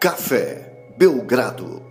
[0.00, 1.82] Café Belgrado.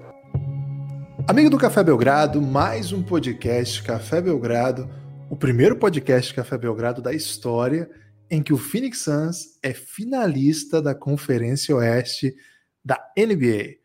[1.27, 4.89] Amigo do Café Belgrado, mais um podcast Café Belgrado,
[5.29, 7.87] o primeiro podcast Café Belgrado da história
[8.27, 12.35] em que o Phoenix Suns é finalista da Conferência Oeste
[12.83, 13.75] da NBA.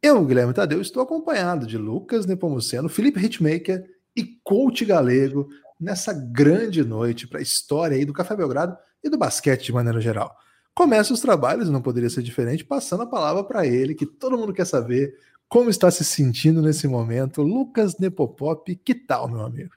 [0.00, 3.82] Eu, Guilherme Tadeu, estou acompanhado de Lucas Nepomuceno, Felipe Hitmaker
[4.14, 5.48] e Coach Galego
[5.80, 10.00] nessa grande noite para a história aí do Café Belgrado e do basquete de maneira
[10.00, 10.32] geral.
[10.74, 14.52] Começa os trabalhos, não poderia ser diferente, passando a palavra para ele, que todo mundo
[14.52, 15.16] quer saber
[15.48, 17.42] como está se sentindo nesse momento.
[17.42, 19.70] Lucas Nepopop, que tal, meu amigo?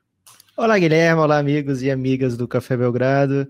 [0.58, 3.48] Olá, Guilherme, olá, amigos e amigas do Café Belgrado.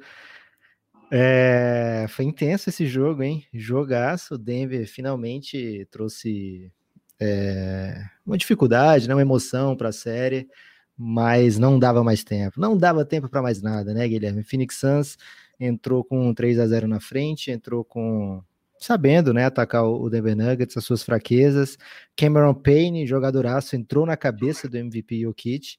[1.10, 3.46] É, foi intenso esse jogo, hein?
[3.54, 4.34] Jogaço.
[4.34, 6.70] O Denver finalmente trouxe
[7.18, 9.16] é, uma dificuldade, né?
[9.16, 10.50] uma emoção para a série,
[10.98, 12.60] mas não dava mais tempo.
[12.60, 14.44] Não dava tempo para mais nada, né, Guilherme?
[14.44, 15.18] Phoenix Suns
[15.60, 18.44] entrou com 3 a 0 na frente, entrou com
[18.80, 21.78] sabendo, né, atacar o Denver Nuggets, as suas fraquezas.
[22.16, 25.78] Cameron Payne, jogadoraço, entrou na cabeça do MVP Jokic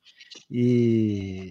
[0.51, 1.51] e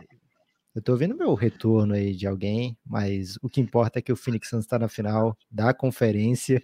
[0.76, 4.16] eu tô vendo meu retorno aí de alguém, mas o que importa é que o
[4.16, 6.62] Phoenix Suns está na final da conferência.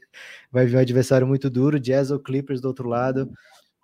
[0.52, 3.32] Vai vir um adversário muito duro, Jazz ou Clippers do outro lado,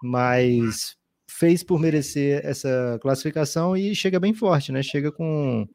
[0.04, 0.96] mas
[1.28, 4.84] fez por merecer essa classificação e chega bem forte, né?
[4.84, 5.68] Chega com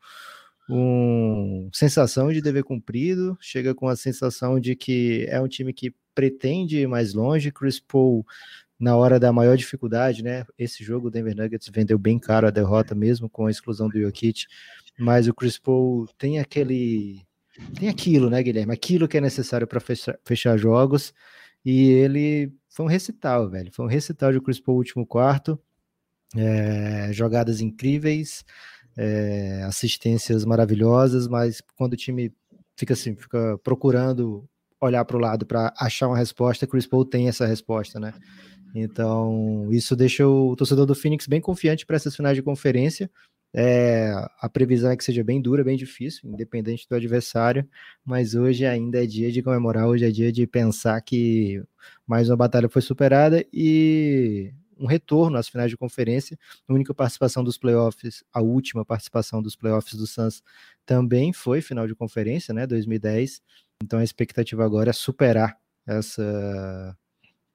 [0.68, 5.94] um sensação de dever cumprido, chega com a sensação de que é um time que
[6.14, 7.52] pretende ir mais longe.
[7.52, 8.24] Chris Paul
[8.78, 10.44] na hora da maior dificuldade, né?
[10.58, 14.00] Esse jogo o Denver Nuggets vendeu bem caro a derrota mesmo com a exclusão do
[14.00, 14.46] Jokic,
[14.98, 17.22] mas o Chris Paul tem aquele
[17.74, 18.72] tem aquilo, né, Guilherme?
[18.72, 21.14] Aquilo que é necessário para fechar, fechar, jogos.
[21.64, 23.72] E ele foi um recital, velho.
[23.72, 25.58] Foi um recital de Chris Paul último quarto.
[26.36, 28.44] É, jogadas incríveis,
[28.96, 32.32] é, assistências maravilhosas, mas quando o time
[32.76, 34.48] fica assim, fica procurando
[34.80, 38.12] olhar para o lado para achar uma resposta, Chris Paul tem essa resposta, né?
[38.74, 43.08] Então, isso deixa o torcedor do Phoenix bem confiante para essas finais de conferência.
[43.56, 47.64] É, a previsão é que seja bem dura, bem difícil, independente do adversário,
[48.04, 51.62] mas hoje ainda é dia de comemorar, hoje é dia de pensar que
[52.04, 56.39] mais uma batalha foi superada e um retorno às finais de conferência.
[56.68, 60.42] A única participação dos playoffs, a última participação dos playoffs do Suns
[60.85, 63.42] também foi final de conferência, né, 2010.
[63.83, 66.96] Então a expectativa agora é superar essa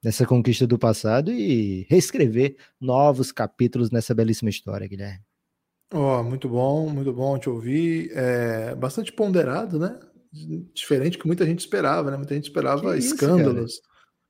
[0.03, 5.21] nessa conquista do passado e reescrever novos capítulos nessa belíssima história, Guilherme.
[5.93, 8.11] Ó, oh, muito bom, muito bom te ouvir.
[8.13, 9.99] É bastante ponderado, né?
[10.73, 12.17] Diferente do que muita gente esperava, né?
[12.17, 13.73] Muita gente esperava que escândalos.
[13.73, 13.81] Isso,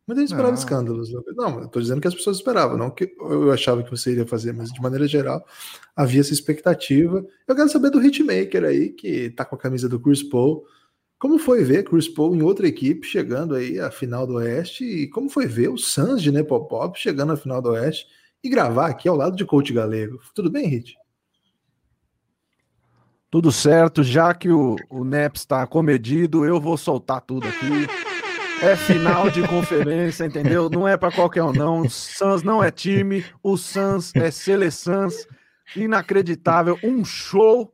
[0.10, 1.12] muita gente esperava escândalos.
[1.36, 4.26] Não, eu tô dizendo que as pessoas esperavam, não que eu achava que você iria
[4.26, 5.46] fazer, mas de maneira geral
[5.96, 7.24] havia essa expectativa.
[7.48, 10.66] Eu quero saber do hitmaker aí, que tá com a camisa do Chris Paul.
[11.20, 15.08] Como foi ver Chris Paul em outra equipe chegando aí à final do Oeste e
[15.08, 18.08] como foi ver o Suns de Nepopop chegando à final do Oeste
[18.44, 20.20] e gravar aqui ao lado de Coach Galego.
[20.34, 20.96] Tudo bem, Rit?
[23.30, 28.09] Tudo certo, já que o, o Neps está comedido, eu vou soltar tudo aqui.
[28.62, 30.70] É final de conferência, entendeu?
[30.70, 31.82] Não é para qualquer um, não.
[31.82, 35.08] O Suns não é time, o Suns é seleção.
[35.76, 37.74] Inacreditável, um show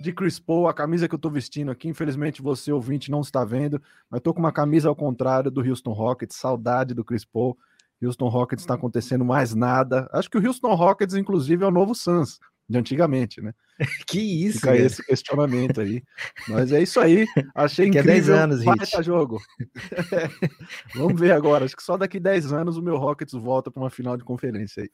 [0.00, 1.86] de Chris Paul, a camisa que eu tô vestindo aqui.
[1.86, 5.92] Infelizmente, você, ouvinte, não está vendo, mas tô com uma camisa ao contrário do Houston
[5.92, 7.56] Rockets, saudade do Chris Paul.
[8.02, 10.08] Houston Rockets está acontecendo mais nada.
[10.12, 13.52] Acho que o Houston Rockets, inclusive, é o novo Suns de antigamente, né?
[14.06, 14.82] que isso, Fica cara.
[14.82, 16.02] esse questionamento aí.
[16.48, 17.26] Mas é isso aí.
[17.54, 18.14] Achei que incrível.
[18.24, 19.02] Que é 10 anos, Hit.
[19.02, 19.40] jogo.
[20.94, 21.64] Vamos ver agora.
[21.64, 24.82] Acho que só daqui 10 anos o meu Rockets volta para uma final de conferência
[24.82, 24.90] aí.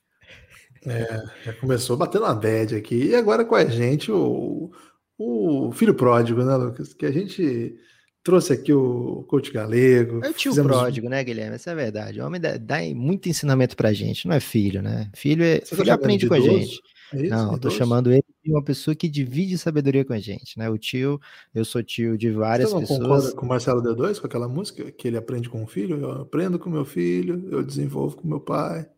[0.87, 3.09] É, já começou batendo a bad aqui.
[3.09, 4.71] E agora com a gente o,
[5.17, 6.95] o filho pródigo, né, Lucas?
[6.95, 7.77] Que a gente
[8.23, 10.25] trouxe aqui o coach galego.
[10.25, 10.71] É o tio fizemos...
[10.71, 11.55] pródigo, né, Guilherme?
[11.55, 12.21] Essa é a verdade.
[12.21, 15.11] O homem dá, dá muito ensinamento pra gente, não é filho, né?
[15.15, 16.81] Filho, é, tá filho tá aprende com a gente.
[17.13, 20.59] É isso, não, tô chamando ele de uma pessoa que divide sabedoria com a gente,
[20.59, 20.69] né?
[20.69, 21.21] O tio,
[21.55, 22.99] eu sou tio de várias Você não pessoas.
[22.99, 26.01] concorda com o Marcelo D2, com aquela música que ele aprende com o filho?
[26.01, 28.89] Eu aprendo com meu filho, eu desenvolvo com meu pai.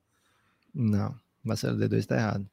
[0.74, 1.14] Não,
[1.44, 2.46] Marcelo D2 tá errado.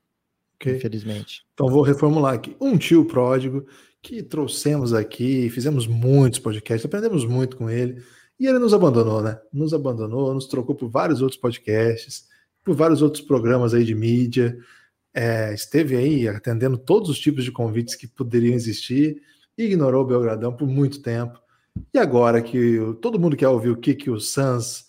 [0.56, 0.78] Okay.
[0.78, 1.46] Infelizmente.
[1.54, 2.56] Então vou reformular aqui.
[2.60, 3.66] Um tio pródigo
[4.02, 8.04] que trouxemos aqui, fizemos muitos podcasts, aprendemos muito com ele.
[8.40, 9.40] E ele nos abandonou, né?
[9.52, 12.28] Nos abandonou, nos trocou por vários outros podcasts,
[12.64, 14.58] por vários outros programas aí de mídia.
[15.20, 19.20] É, esteve aí atendendo todos os tipos de convites que poderiam existir,
[19.58, 21.42] ignorou o Belgradão por muito tempo.
[21.92, 24.86] E agora que todo mundo quer ouvir o que, que o Sans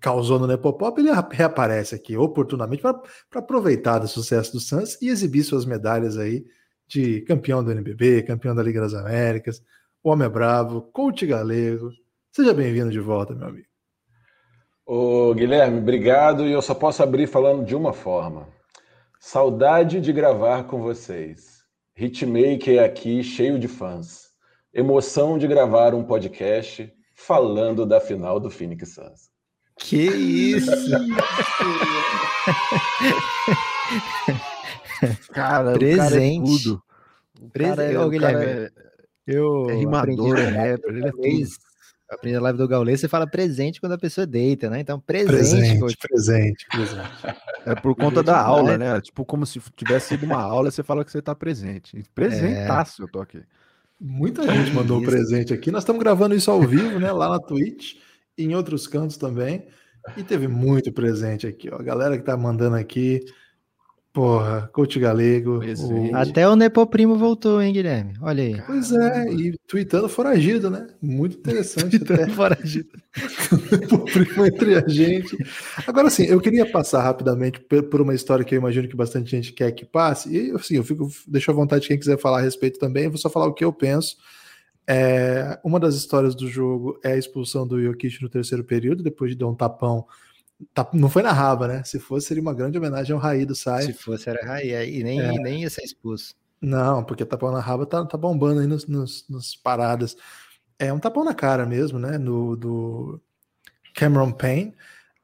[0.00, 3.00] causou no Nepopop, ele reaparece aqui oportunamente para
[3.36, 6.44] aproveitar do sucesso do Suns e exibir suas medalhas aí
[6.88, 9.62] de campeão do NBB, campeão da Liga das Américas,
[10.02, 11.90] o Homem é Bravo, coach galego.
[12.32, 13.68] Seja bem-vindo de volta, meu amigo.
[14.84, 16.44] Ô, Guilherme, obrigado.
[16.44, 18.48] E eu só posso abrir falando de uma forma.
[19.22, 21.62] Saudade de gravar com vocês.
[21.94, 24.30] Hitmaker aqui, cheio de fãs.
[24.72, 29.28] Emoção de gravar um podcast falando da final do Phoenix Suns.
[29.76, 30.70] Que isso!
[35.32, 36.00] cara, Presente.
[36.00, 36.82] O cara é tudo.
[37.40, 37.76] O Presente.
[37.76, 38.70] cara é, o cara Guilherme, é-
[39.26, 41.22] Eu é rimador, é rapper, ele é tudo.
[42.10, 44.80] Aprendi na live do Gaulês, você fala presente quando a pessoa deita, né?
[44.80, 45.96] Então, presente, Presente, coach.
[45.96, 47.08] presente, presente.
[47.66, 49.00] É por conta da aula, né?
[49.00, 52.02] Tipo, como se tivesse sido uma aula, você fala que você tá presente.
[52.14, 53.42] Presentaço, eu tô aqui.
[54.00, 55.10] Muita gente mandou Isso.
[55.10, 55.70] presente aqui.
[55.70, 57.12] Nós estamos gravando isso ao vivo, né?
[57.12, 57.96] Lá na Twitch
[58.36, 59.66] e em outros cantos também.
[60.16, 61.76] E teve muito presente aqui, ó.
[61.76, 63.20] A galera que tá mandando aqui.
[64.12, 65.60] Porra, Coach Galego.
[65.60, 68.14] O- Até o Nepoprimo voltou, hein, Guilherme?
[68.20, 68.60] Olha aí.
[68.66, 70.88] Pois é, e tweetando foragido, né?
[71.00, 72.26] Muito interessante até.
[72.30, 72.84] Fora de...
[73.94, 75.36] o primo entre a gente.
[75.86, 79.30] Agora, assim, eu queria passar rapidamente por por uma história que eu imagino que bastante
[79.30, 80.28] gente quer que passe.
[80.28, 83.04] E, assim, eu fico, deixo à vontade quem quiser falar a respeito também.
[83.04, 84.16] Eu vou só falar o que eu penso.
[84.88, 89.30] É, uma das histórias do jogo é a expulsão do Jokic no terceiro período, depois
[89.30, 90.04] de dar um tapão.
[90.74, 91.82] Tap- não foi na raba, né?
[91.84, 93.82] Se fosse, seria uma grande homenagem ao Raí do Sai.
[93.84, 94.98] Se fosse, era Raí.
[94.98, 95.32] E nem, É.
[95.38, 96.34] nem ia ser expulso.
[96.60, 100.16] Não, porque tapão na raba tá, tá bombando aí nos, nos, nos paradas.
[100.78, 102.18] É um tapão na cara mesmo, né?
[102.18, 103.20] No, do
[103.94, 104.74] Cameron Payne.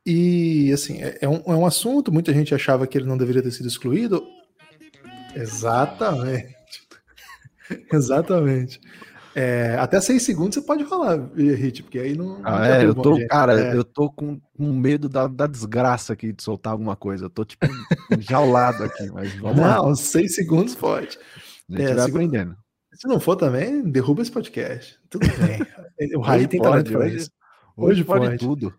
[0.05, 2.12] E, assim, é, é um, é um assunto.
[2.12, 4.25] Muita gente achava que ele não deveria ter sido excluído.
[5.35, 6.55] Exatamente.
[7.93, 8.81] Exatamente.
[9.38, 12.38] É, até seis segundos você pode falar, Hit, porque aí não.
[12.38, 13.77] não Ah, tá é, eu tô, cara, É.
[13.77, 17.27] eu tô com, com medo da, da desgraça aqui de soltar alguma coisa.
[17.27, 17.67] Eu tô, tipo,
[18.17, 19.77] enjaulado aqui, mas vamos lá.
[19.77, 21.19] Não, seis segundos pode.
[21.71, 22.56] A gente é, vai se- aprendendo.
[22.94, 24.99] Se não for também, derruba esse podcast.
[25.11, 26.17] Tudo bem.
[26.17, 27.31] O Raí tem talento pra hoje- isso.
[27.77, 28.39] Hoje Hoje pode pode.
[28.39, 28.75] tudo.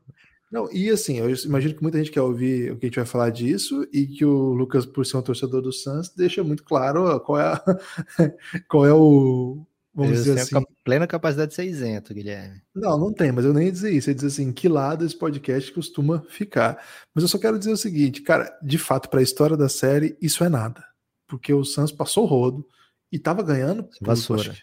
[0.52, 3.06] Não, e assim, eu imagino que muita gente quer ouvir o que a gente vai
[3.06, 7.20] falar disso e que o Lucas, por ser um torcedor do Suns, deixa muito claro
[7.20, 7.62] qual é, a,
[8.68, 9.64] qual é o.
[9.98, 10.66] Vamos Eu dizer assim.
[10.86, 12.62] plena capacidade de ser isento, Guilherme.
[12.76, 14.10] Não, não tem, mas eu nem ia dizer isso.
[14.10, 16.78] Eu ia dizer assim, que lado esse podcast costuma ficar.
[17.16, 20.16] Mas eu só quero dizer o seguinte, cara, de fato, para a história da série,
[20.22, 20.84] isso é nada.
[21.28, 22.64] Porque o Suns passou o rodo
[23.12, 23.90] e tava ganhando.
[24.00, 24.52] Vassoura.
[24.54, 24.62] que-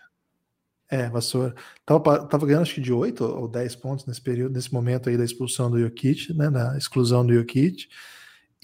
[0.89, 1.53] É, vassoura.
[1.85, 5.17] Tava, tava ganhando acho que de 8 ou 10 pontos nesse período, nesse momento aí
[5.17, 6.49] da expulsão do Jokic, né?
[6.49, 7.89] Da exclusão do Jokic.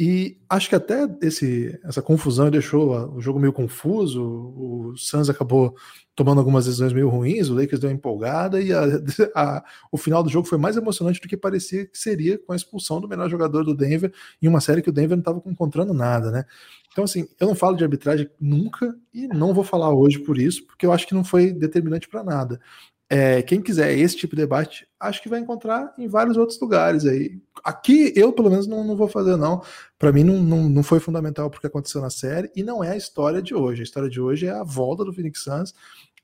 [0.03, 4.23] E acho que até esse, essa confusão deixou o jogo meio confuso.
[4.25, 5.77] O Suns acabou
[6.15, 8.83] tomando algumas decisões meio ruins, o Lakers deu uma empolgada e a-
[9.37, 12.57] a- o final do jogo foi mais emocionante do que parecia que seria com a
[12.57, 14.11] expulsão do melhor jogador do Denver
[14.41, 16.45] em uma série que o Denver não estava encontrando nada, né?
[16.93, 20.67] Então, assim, eu não falo de arbitragem nunca e não vou falar hoje por isso,
[20.67, 22.59] porque eu acho que não foi determinante para nada.
[23.13, 27.05] É, quem quiser esse tipo de debate, acho que vai encontrar em vários outros lugares
[27.05, 27.43] aí.
[27.65, 29.63] Aqui eu, pelo menos, não, não vou fazer, não.
[29.99, 32.97] Para mim, não, não, não foi fundamental porque aconteceu na série e não é a
[32.97, 33.81] história de hoje.
[33.81, 35.75] A história de hoje é a volta do Phoenix Suns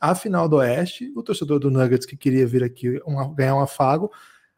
[0.01, 1.13] à final do Oeste.
[1.17, 4.09] O torcedor do Nuggets que queria vir aqui uma- ganhar um afago.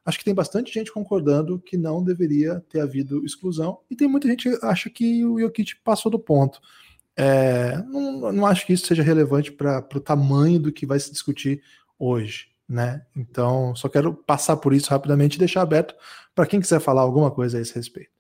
[0.05, 4.29] Acho que tem bastante gente concordando que não deveria ter havido exclusão, e tem muita
[4.29, 6.61] gente que acha que o Jokic passou do ponto.
[7.17, 11.11] É, não, não acho que isso seja relevante para o tamanho do que vai se
[11.11, 11.61] discutir
[11.99, 13.05] hoje, né?
[13.17, 15.95] Então, só quero passar por isso rapidamente e deixar aberto
[16.35, 18.11] para quem quiser falar alguma coisa a esse respeito.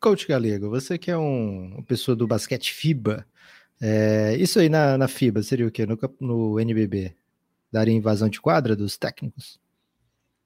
[0.00, 3.26] Coach Galego, você que é um, uma pessoa do basquete FIBA,
[3.80, 5.86] é, isso aí na, na FIBA seria o quê?
[5.86, 7.14] No, no NBB?
[7.70, 9.60] Daria invasão de quadra dos técnicos?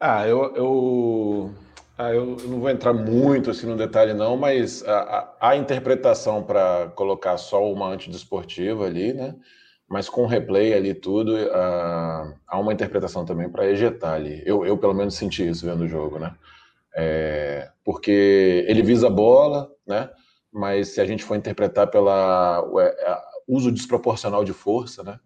[0.00, 1.54] Ah, eu, eu,
[1.96, 6.42] ah, eu não vou entrar muito assim no detalhe, não, mas a, a, a interpretação
[6.42, 9.36] para colocar só uma antidesportiva ali, né?
[9.92, 14.42] Mas com replay ali tudo, ah, há uma interpretação também para ejetar ali.
[14.46, 16.34] Eu, eu, pelo menos, senti isso vendo o jogo, né?
[16.96, 20.08] É, porque ele visa a bola, né?
[20.50, 25.20] Mas se a gente for interpretar pela é, uso desproporcional de força, né?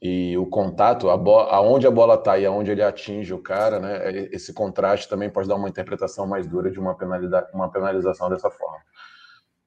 [0.00, 1.14] E o contato, a
[1.56, 4.10] aonde a bola está e aonde ele atinge o cara, né?
[4.12, 8.30] e- Esse contraste também pode dar uma interpretação mais dura de uma, penalidade, uma penalização
[8.30, 8.78] dessa forma.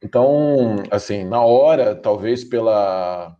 [0.01, 3.35] Então, assim, na hora, talvez pela,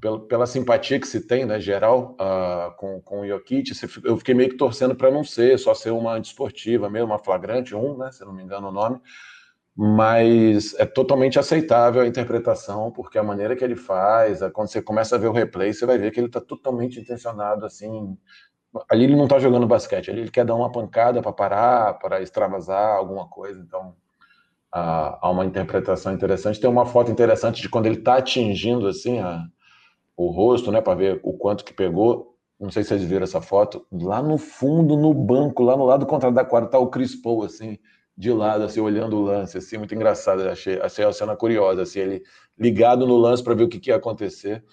[0.00, 3.72] pela, pela simpatia que se tem, né, geral, ah, com, com o Jokic,
[4.04, 7.74] eu fiquei meio que torcendo para não ser, só ser uma desportiva mesmo, uma flagrante,
[7.74, 9.00] um, né, se não me engano o nome,
[9.76, 15.16] mas é totalmente aceitável a interpretação, porque a maneira que ele faz, quando você começa
[15.16, 18.16] a ver o replay, você vai ver que ele está totalmente intencionado, assim,
[18.90, 22.22] ali ele não está jogando basquete, ali ele quer dar uma pancada para parar, para
[22.22, 23.94] extravasar alguma coisa, então
[24.72, 26.60] há há uma interpretação interessante.
[26.60, 29.44] Tem uma foto interessante de quando ele está atingindo assim a-
[30.16, 32.34] o rosto, né, para ver o quanto que pegou.
[32.58, 36.06] não sei se vocês viram essa foto, lá no fundo, no banco, lá no lado
[36.06, 37.78] contrário da quadra, tá o Chris Paul, assim,
[38.16, 40.48] de lado, assim, olhando o lance, assim, muito engraçado.
[40.48, 42.22] Achei, achei a cena curiosa, assim, ele
[42.58, 44.64] ligado no lance para ver o que, que, ia acontecer.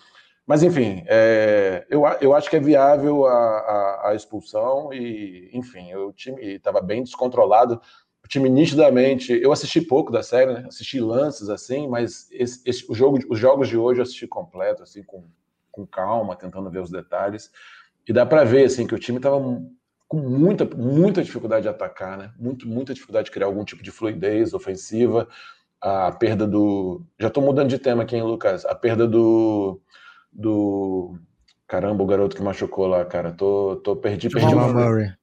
[0.46, 5.94] Mas, enfim, é, eu, eu acho que é viável a, a, a expulsão e, enfim,
[5.96, 7.82] o time estava bem descontrolado.
[8.24, 9.34] O time nitidamente.
[9.34, 10.65] Eu assisti pouco da série, né?
[10.68, 14.84] Assisti lances assim, mas esse, esse, o jogo, os jogos de hoje eu assisti completo,
[14.84, 15.24] assim, com,
[15.72, 17.51] com calma, tentando ver os detalhes.
[18.08, 19.38] E dá para ver assim que o time estava
[20.13, 22.32] com muita, muita dificuldade de atacar, né?
[22.38, 25.27] Muito, muita dificuldade de criar algum tipo de fluidez ofensiva.
[25.82, 27.01] A perda do.
[27.20, 28.63] Já estou mudando de tema aqui, hein, Lucas?
[28.65, 29.82] A perda do.
[30.32, 31.18] do...
[31.68, 33.32] Caramba, o garoto que machucou lá, cara.
[33.32, 34.50] Tô, tô perdi, perdi.
[34.50, 35.13] Jamal Murray.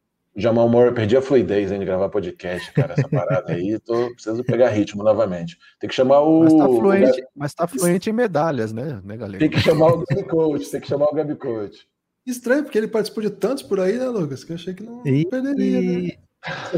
[0.40, 2.94] Jamal Murray, perdi a fluidez hein, de gravar podcast, cara.
[2.96, 5.58] Essa parada aí, tô, preciso pegar ritmo novamente.
[5.78, 6.44] Tem que chamar o.
[6.44, 9.38] Mas tá fluente, mas tá fluente em medalhas, né, né, galera?
[9.38, 11.86] Tem que chamar o Gabi Coach, tem que chamar o Gabi Coach.
[12.26, 14.44] Estranho, porque ele participou de tantos por aí, né, Lucas?
[14.44, 15.26] Que eu achei que não e...
[15.26, 16.10] perderia, né?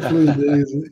[0.08, 0.88] Fluidez, né?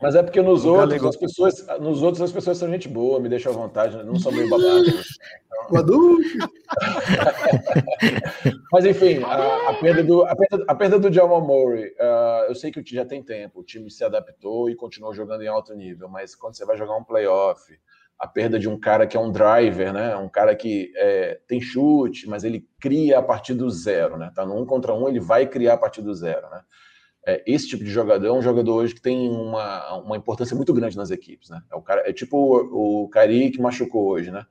[0.00, 3.28] Mas é porque nos outros, as pessoas, nos outros as pessoas são gente boa, me
[3.28, 5.06] deixam à vontade, não são meio babacas.
[5.70, 5.84] Então...
[8.72, 12.54] Mas enfim, a, a, perda do, a, perda, a perda do Jamal Murray, uh, eu
[12.54, 15.48] sei que o time já tem tempo, o time se adaptou e continuou jogando em
[15.48, 17.62] alto nível, mas quando você vai jogar um playoff,
[18.18, 20.16] a perda de um cara que é um driver, né?
[20.16, 24.30] Um cara que é, tem chute, mas ele cria a partir do zero, né?
[24.34, 26.62] Tá no um contra um, ele vai criar a partir do zero, né?
[27.26, 30.74] É, esse tipo de jogador é um jogador hoje que tem uma, uma importância muito
[30.74, 31.62] grande nas equipes, né?
[31.72, 34.44] É, o cara, é tipo o, o Cari que machucou hoje, né?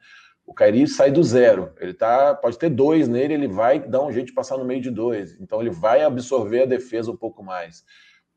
[0.45, 1.71] O Kairi sai do zero.
[1.79, 4.81] Ele tá, pode ter dois nele, ele vai dar um jeito de passar no meio
[4.81, 5.39] de dois.
[5.39, 7.83] Então ele vai absorver a defesa um pouco mais.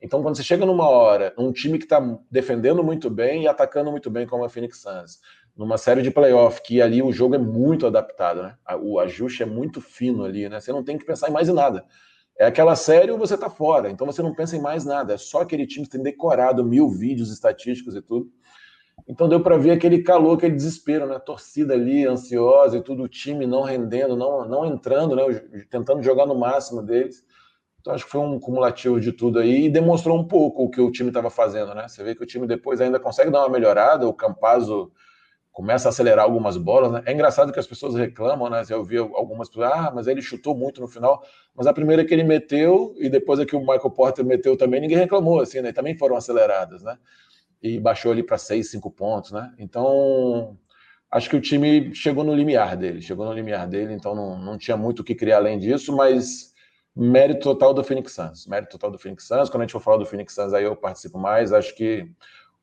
[0.00, 2.00] Então, quando você chega numa hora, um time que está
[2.30, 5.18] defendendo muito bem e atacando muito bem, como a Phoenix Suns,
[5.56, 8.56] numa série de playoff, que ali o jogo é muito adaptado, né?
[8.82, 10.60] O ajuste é muito fino ali, né?
[10.60, 11.84] Você não tem que pensar em mais em nada.
[12.38, 15.14] É aquela série ou você tá fora, então você não pensa em mais nada.
[15.14, 18.30] É só aquele time que tem decorado mil vídeos estatísticos e tudo.
[19.08, 21.18] Então deu para ver aquele calor, aquele desespero, né?
[21.18, 25.22] torcida ali ansiosa e tudo, o time não rendendo, não, não entrando, né?
[25.70, 27.24] Tentando jogar no máximo deles.
[27.80, 30.80] Então acho que foi um cumulativo de tudo aí e demonstrou um pouco o que
[30.80, 31.86] o time estava fazendo, né?
[31.88, 34.90] Você vê que o time depois ainda consegue dar uma melhorada, o Campazzo
[35.56, 37.02] começa a acelerar algumas bolas, né?
[37.06, 38.62] É engraçado que as pessoas reclamam, né?
[38.68, 42.12] Eu vi algumas pessoas, ah, mas ele chutou muito no final, mas a primeira que
[42.12, 45.72] ele meteu e depois a que o Michael Porter meteu também, ninguém reclamou, assim, né?
[45.72, 46.98] Também foram aceleradas, né?
[47.62, 49.50] E baixou ali para seis, cinco pontos, né?
[49.58, 50.58] Então,
[51.10, 54.58] acho que o time chegou no limiar dele, chegou no limiar dele, então não, não
[54.58, 56.52] tinha muito o que criar além disso, mas
[56.94, 58.46] mérito total do Phoenix Suns.
[58.46, 59.48] Mérito total do Phoenix Suns.
[59.48, 61.50] Quando a gente for falar do Phoenix Suns, aí eu participo mais.
[61.50, 62.06] Acho que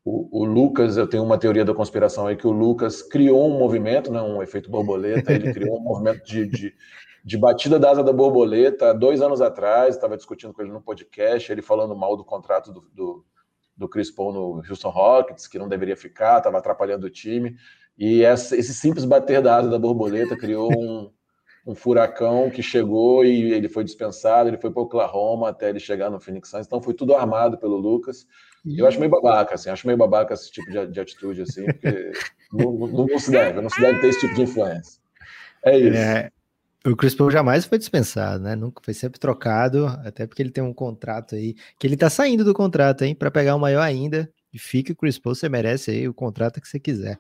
[0.05, 3.57] o, o, Lucas, eu tenho uma teoria da conspiração aí que o Lucas criou um
[3.57, 5.31] movimento, né, um efeito borboleta.
[5.31, 6.75] Ele criou um movimento de, de,
[7.23, 8.93] de batida da asa da borboleta.
[8.93, 12.81] Dois anos atrás, estava discutindo com ele no podcast, ele falando mal do contrato do,
[12.93, 13.25] do,
[13.77, 17.55] do Chris Paul no Houston Rockets, que não deveria ficar, estava atrapalhando o time.
[17.97, 21.09] E essa, esse simples bater da asa da borboleta criou um
[21.65, 26.09] um furacão que chegou e ele foi dispensado, ele foi para Oklahoma até ele chegar
[26.09, 28.27] no Phoenix Suns, então foi tudo armado pelo Lucas.
[28.65, 32.11] Eu acho meio babaca, assim, acho meio babaca esse tipo de, de atitude, assim, porque
[32.51, 35.01] não, não, não, se deve, não se deve ter esse tipo de influência.
[35.65, 35.97] É isso.
[35.97, 36.31] É,
[36.85, 38.55] o Chris Paul jamais foi dispensado, né?
[38.55, 42.43] Nunca foi sempre trocado, até porque ele tem um contrato aí, que ele tá saindo
[42.43, 44.29] do contrato, hein, para pegar o maior ainda.
[44.53, 47.19] E fique o Chris Paul, você merece aí o contrato que você quiser.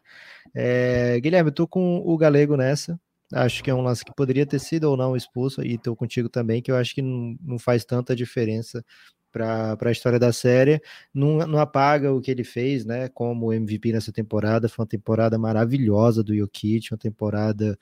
[0.53, 2.99] É, Guilherme, eu tô com o Galego nessa.
[3.33, 6.29] Acho que é um lance que poderia ter sido ou não expulso, e estou contigo
[6.29, 8.85] também, que eu acho que não, não faz tanta diferença
[9.33, 10.81] para a história da série.
[11.13, 13.09] Não, não apaga o que ele fez, né?
[13.09, 14.69] Como MVP nessa temporada.
[14.69, 17.77] Foi uma temporada maravilhosa do Jokic, uma temporada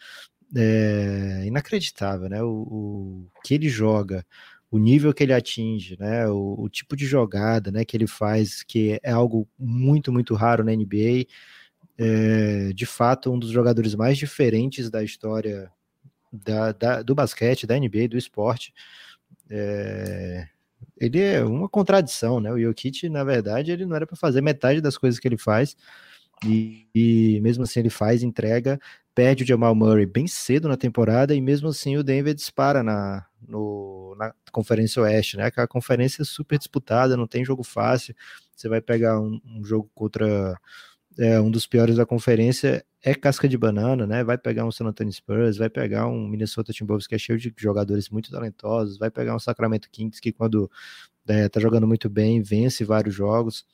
[0.55, 2.41] é, inacreditável, né?
[2.41, 4.25] O, o, que ele joga,
[4.71, 6.27] o nível que ele atinge, né?
[6.29, 7.85] O, o, tipo de jogada, né?
[7.85, 11.27] Que ele faz, que é algo muito, muito raro na NBA
[11.97, 15.71] é, de fato um dos jogadores mais diferentes da história
[16.31, 18.73] da, da, do basquete, da NBA, do esporte.
[19.49, 20.47] É,
[21.01, 22.51] ele é uma contradição, né?
[22.51, 25.75] O Jokic, na verdade, ele não era para fazer metade das coisas que ele faz.
[26.45, 28.79] E, e, mesmo assim ele faz, entrega,
[29.13, 33.25] perde o Jamal Murray bem cedo na temporada, e mesmo assim o Denver dispara na,
[33.47, 35.45] no, na Conferência Oeste, né?
[35.45, 38.15] Aquela conferência super disputada, não tem jogo fácil.
[38.55, 40.55] Você vai pegar um, um jogo contra
[41.17, 44.23] é, um dos piores da conferência é casca de banana, né?
[44.23, 47.53] Vai pegar um San Antonio Spurs, vai pegar um Minnesota Timberwolves que é cheio de
[47.57, 50.69] jogadores muito talentosos, vai pegar um Sacramento Kings que quando
[51.27, 53.65] é, tá jogando muito bem, vence vários jogos.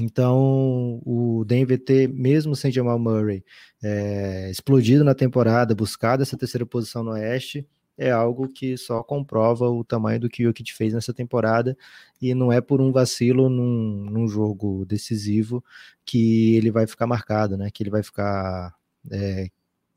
[0.00, 3.44] Então, o Denver ter, mesmo sem Jamal Murray,
[3.82, 7.66] é, explodido na temporada, buscado essa terceira posição no Oeste,
[8.00, 11.76] é algo que só comprova o tamanho do que o Jokic fez nessa temporada
[12.20, 15.62] e não é por um vacilo num, num jogo decisivo
[16.02, 17.68] que ele vai ficar marcado, né?
[17.70, 18.74] Que ele vai ficar
[19.12, 19.48] é,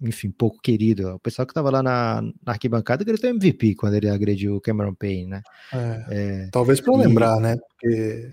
[0.01, 1.15] enfim, pouco querido.
[1.15, 4.93] O pessoal que estava lá na, na, arquibancada gritou MVP quando ele agrediu o Cameron
[4.93, 5.41] Payne, né?
[5.71, 7.55] É, é, talvez para lembrar, né?
[7.55, 8.31] Porque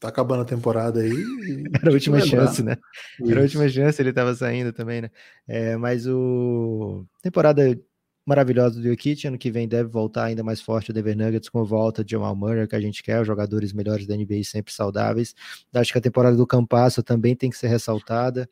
[0.00, 1.12] tá acabando a temporada aí.
[1.80, 2.76] Era a última chance, né?
[3.20, 3.30] Isso.
[3.30, 5.10] Era a última chance, ele estava saindo também, né?
[5.46, 7.78] É, mas o temporada
[8.26, 11.60] maravilhosa do Jokic, ano que vem deve voltar ainda mais forte o Denver Nuggets com
[11.60, 14.72] a volta de Jamal Murray, que a gente quer, os jogadores melhores da NBA sempre
[14.72, 15.34] saudáveis.
[15.72, 18.48] Acho que a temporada do Campasso também tem que ser ressaltada.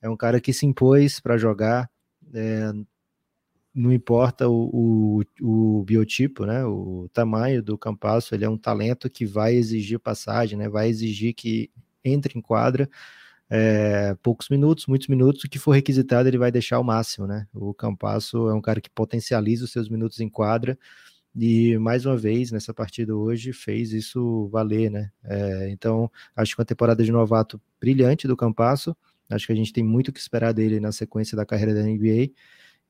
[0.00, 1.90] É um cara que se impôs para jogar,
[2.32, 2.72] é,
[3.74, 9.10] não importa o, o, o, biotipo, né, o tamanho do Campasso, ele é um talento
[9.10, 11.70] que vai exigir passagem, né, vai exigir que
[12.04, 12.88] entre em quadra
[13.50, 17.46] é, poucos minutos, muitos minutos, o que for requisitado ele vai deixar o máximo, né,
[17.54, 20.78] o Campasso é um cara que potencializa os seus minutos em quadra,
[21.38, 25.10] e mais uma vez nessa partida hoje fez isso valer, né?
[25.22, 28.96] É, então acho que uma temporada de novato brilhante do Campasso.
[29.28, 32.30] Acho que a gente tem muito que esperar dele na sequência da carreira da NBA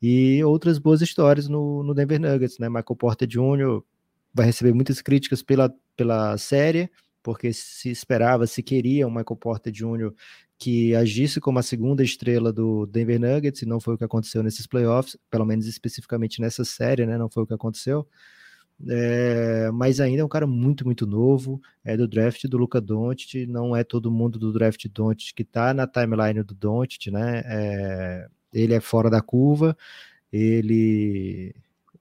[0.00, 2.68] e outras boas histórias no, no Denver Nuggets, né?
[2.68, 3.82] Michael Porter Jr.
[4.32, 6.88] vai receber muitas críticas pela, pela série,
[7.24, 10.12] porque se esperava, se queria um Michael Porter Jr.
[10.58, 14.42] que agisse como a segunda estrela do Denver Nuggets, e não foi o que aconteceu
[14.42, 17.18] nesses playoffs, pelo menos especificamente nessa série, né?
[17.18, 18.06] Não foi o que aconteceu.
[18.88, 23.46] É, mas ainda é um cara muito, muito novo, é do draft do Luca Doncic,
[23.46, 27.42] não é todo mundo do draft Doncic que tá na timeline do Doncic, né?
[27.46, 29.76] É, ele é fora da curva,
[30.32, 31.54] ele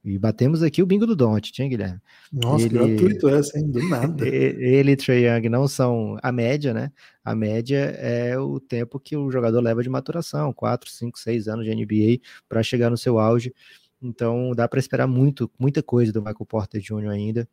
[0.06, 2.00] e batemos aqui o bingo do Doncic, hein, Guilherme?
[2.32, 3.72] Nossa, ele, gratuito essa, hein?
[3.72, 4.24] Do nada.
[4.30, 6.92] Ele e Trey Young não são a média, né?
[7.24, 11.66] A média é o tempo que o jogador leva de maturação, 4, 5, 6 anos
[11.66, 13.52] de NBA para chegar no seu auge.
[14.00, 17.10] Então dá para esperar muito, muita coisa do Michael Porter Jr.
[17.10, 17.50] ainda.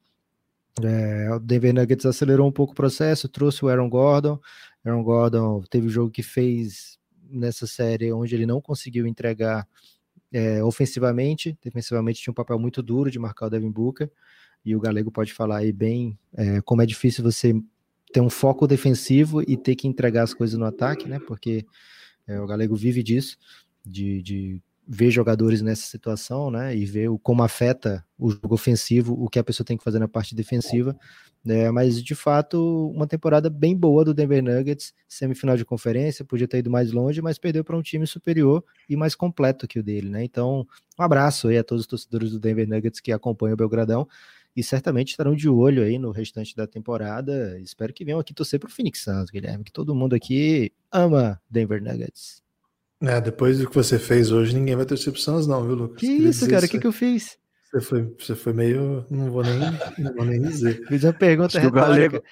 [0.83, 4.39] É, o Denver Nuggets acelerou um pouco o processo, trouxe o Aaron Gordon.
[4.85, 6.99] Aaron Gordon teve um jogo que fez
[7.31, 9.67] nessa série onde ele não conseguiu entregar
[10.33, 14.11] é, ofensivamente, defensivamente tinha um papel muito duro de marcar o Devin Booker.
[14.65, 17.55] E o Galego pode falar aí bem é, como é difícil você
[18.13, 21.19] ter um foco defensivo e ter que entregar as coisas no ataque, né?
[21.19, 21.67] Porque
[22.27, 23.37] é, o Galego vive disso,
[23.85, 29.29] de, de ver jogadores nessa situação, né, e ver como afeta o jogo ofensivo, o
[29.29, 30.97] que a pessoa tem que fazer na parte defensiva,
[31.45, 36.49] né, mas de fato uma temporada bem boa do Denver Nuggets, semifinal de conferência, podia
[36.49, 39.83] ter ido mais longe, mas perdeu para um time superior e mais completo que o
[39.83, 40.67] dele, né, então
[40.99, 44.07] um abraço aí a todos os torcedores do Denver Nuggets que acompanham o Belgradão,
[44.55, 48.61] e certamente estarão de olho aí no restante da temporada, espero que venham aqui torcer
[48.61, 52.42] para o Phoenix Suns, Guilherme, que todo mundo aqui ama Denver Nuggets.
[53.03, 55.99] É, depois do que você fez hoje, ninguém vai torcer pro Suns, não, viu, Lucas?
[55.99, 56.67] Que isso, cara?
[56.67, 57.37] O que, que eu fiz?
[57.73, 59.05] Você foi, você foi meio.
[59.11, 59.59] Não vou nem,
[59.99, 60.85] não vou nem dizer.
[60.87, 62.23] Fiz uma pergunta acho que, o galego,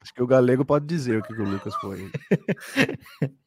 [0.00, 2.10] acho que o galego pode dizer o que, que o Lucas foi.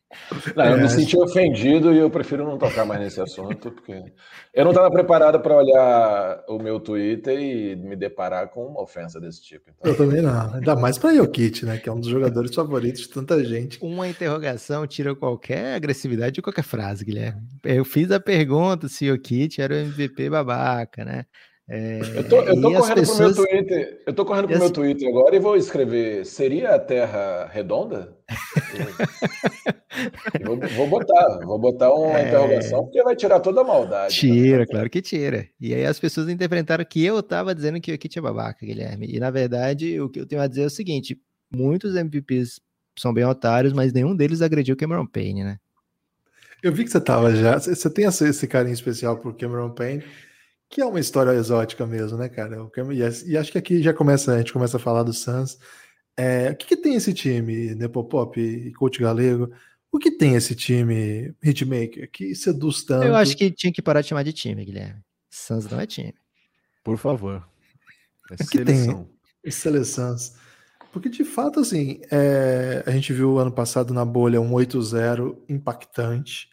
[0.55, 0.81] Não, eu é.
[0.81, 4.03] me senti ofendido e eu prefiro não tocar mais nesse assunto, porque
[4.53, 9.19] eu não estava preparado para olhar o meu Twitter e me deparar com uma ofensa
[9.19, 9.69] desse tipo.
[9.69, 9.91] Então.
[9.91, 13.09] Eu também não, ainda mais para Jokic, né, que é um dos jogadores favoritos de
[13.09, 13.79] tanta gente.
[13.81, 17.41] Uma interrogação tira qualquer agressividade de qualquer frase, Guilherme.
[17.63, 21.25] Eu fiz a pergunta se Jokic era o MVP babaca, né?
[21.69, 23.35] É, eu tô, eu tô correndo pessoas...
[23.35, 24.03] pro meu Twitter.
[24.05, 24.59] Eu tô correndo pro as...
[24.59, 28.17] meu Twitter agora e vou escrever: seria a Terra redonda?
[30.43, 32.27] vou, vou, botar, vou botar uma é...
[32.27, 34.13] interrogação, porque vai tirar toda a maldade.
[34.13, 34.65] Tira, né?
[34.65, 35.47] claro que tira.
[35.59, 39.07] E aí as pessoas interpretaram que eu tava dizendo que o Kit é babaca, Guilherme.
[39.09, 41.17] E na verdade, o que eu tenho a dizer é o seguinte:
[41.49, 42.59] muitos MVPs
[42.99, 45.57] são bem otários, mas nenhum deles agrediu Cameron Payne, né?
[46.61, 47.57] Eu vi que você tava já.
[47.57, 50.03] Você tem esse carinho especial por Cameron Payne
[50.73, 52.57] que é uma história exótica mesmo, né, cara?
[53.25, 55.59] E acho que aqui já começa, a gente começa a falar do Suns.
[56.17, 59.51] É, o que, que, tem esse time, Nepopop e Coach Galego?
[59.91, 63.05] O que tem esse time Hitmaker que seduz tanto?
[63.05, 64.99] Eu acho que tinha que parar de chamar de time, Guilherme.
[65.29, 66.15] Suns não é time.
[66.83, 67.47] Por favor.
[68.31, 69.07] É o que tem
[69.51, 70.33] seleções.
[70.91, 76.49] Porque de fato, assim, é, a gente viu ano passado na bolha um 8-0 impactante.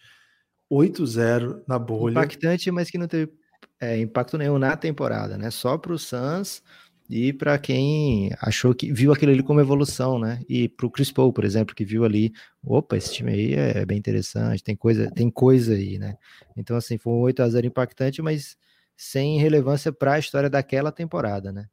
[0.71, 2.13] 8-0 na bolha.
[2.13, 3.39] Impactante, mas que não teve
[3.81, 5.51] é, impacto nenhum na temporada, né?
[5.51, 6.62] Só para o Suns
[7.09, 10.45] e para quem achou que viu aquilo ali como evolução, né?
[10.49, 13.85] E para o Chris Paul, por exemplo, que viu ali, opa, esse time aí é
[13.85, 16.16] bem interessante, tem coisa, tem coisa aí, né?
[16.57, 18.57] Então assim, foi um 8 a 0 impactante, mas
[18.97, 21.66] sem relevância para a história daquela temporada, né?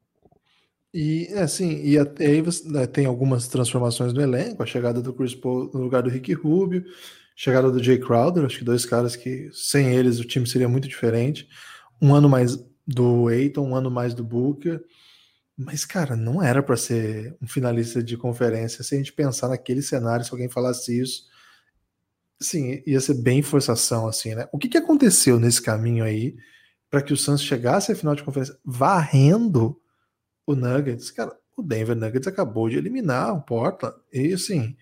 [0.93, 5.35] E assim, e aí você né, tem algumas transformações no elenco, a chegada do Chris
[5.35, 6.85] Paul no lugar do Rick Rubio,
[7.35, 10.87] chegada do Jay Crowder, acho que dois caras que sem eles o time seria muito
[10.87, 11.47] diferente
[12.01, 14.83] um ano mais do Eiton, um ano mais do Booker.
[15.57, 18.83] Mas, cara, não era para ser um finalista de conferência.
[18.83, 21.23] Se a gente pensar naquele cenário, se alguém falasse isso,
[22.39, 24.47] sim, ia ser bem forçação, assim, né?
[24.51, 26.37] O que, que aconteceu nesse caminho aí
[26.89, 29.79] para que o Suns chegasse à final de conferência varrendo
[30.45, 31.09] o Nuggets?
[31.09, 33.95] Cara, o Denver Nuggets acabou de eliminar o Portland.
[34.13, 34.75] E, assim,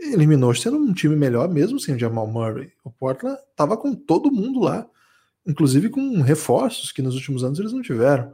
[0.00, 2.72] eliminou sendo um time melhor mesmo sem o Jamal Murray.
[2.82, 4.88] O Portland tava com todo mundo lá,
[5.48, 8.32] inclusive com reforços que nos últimos anos eles não tiveram.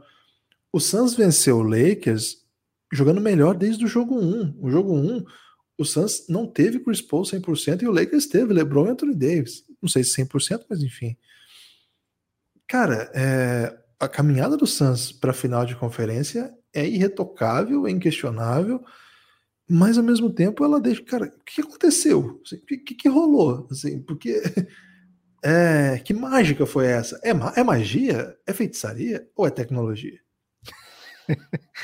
[0.71, 2.43] O Suns venceu o Lakers
[2.91, 4.57] jogando melhor desde o jogo 1.
[4.59, 5.23] O jogo 1,
[5.77, 9.63] o Suns não teve Chris Paul 100% e o Lakers teve LeBron e Anthony Davis.
[9.81, 11.15] Não sei se 100%, mas enfim.
[12.67, 18.83] Cara, é, a caminhada do Suns para a final de conferência é irretocável, é inquestionável,
[19.67, 22.41] mas ao mesmo tempo ela deixa, cara, o que aconteceu?
[22.45, 23.67] Assim, o que, que, rolou?
[23.71, 24.41] Assim, porque
[25.45, 27.19] é, que mágica foi essa?
[27.23, 28.35] É, é magia?
[28.47, 30.19] É feitiçaria ou é tecnologia?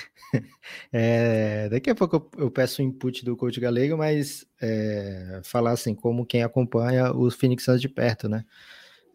[0.93, 5.71] É, daqui a pouco eu, eu peço o input do coach galego, mas é, falar
[5.71, 8.45] assim, como quem acompanha os Phoenix Suns de perto, né?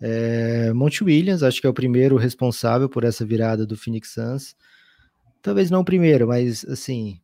[0.00, 4.54] É, Monte Williams, acho que é o primeiro responsável por essa virada do Phoenix Suns.
[5.40, 7.20] Talvez não o primeiro, mas assim,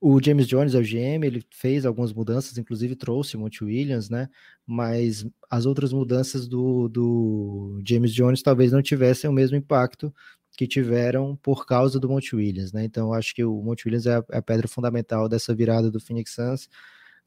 [0.00, 4.10] o James Jones é o GM, ele fez algumas mudanças, inclusive trouxe o Monte Williams,
[4.10, 4.28] né?
[4.66, 10.14] Mas as outras mudanças do, do James Jones talvez não tivessem o mesmo impacto
[10.56, 12.84] que tiveram por causa do Monte Williams, né?
[12.84, 16.00] Então acho que o Monte Williams é a, é a, pedra fundamental dessa virada do
[16.00, 16.68] Phoenix Suns.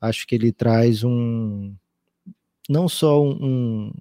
[0.02, 1.76] Acho que ele traz um
[2.70, 3.92] não só um,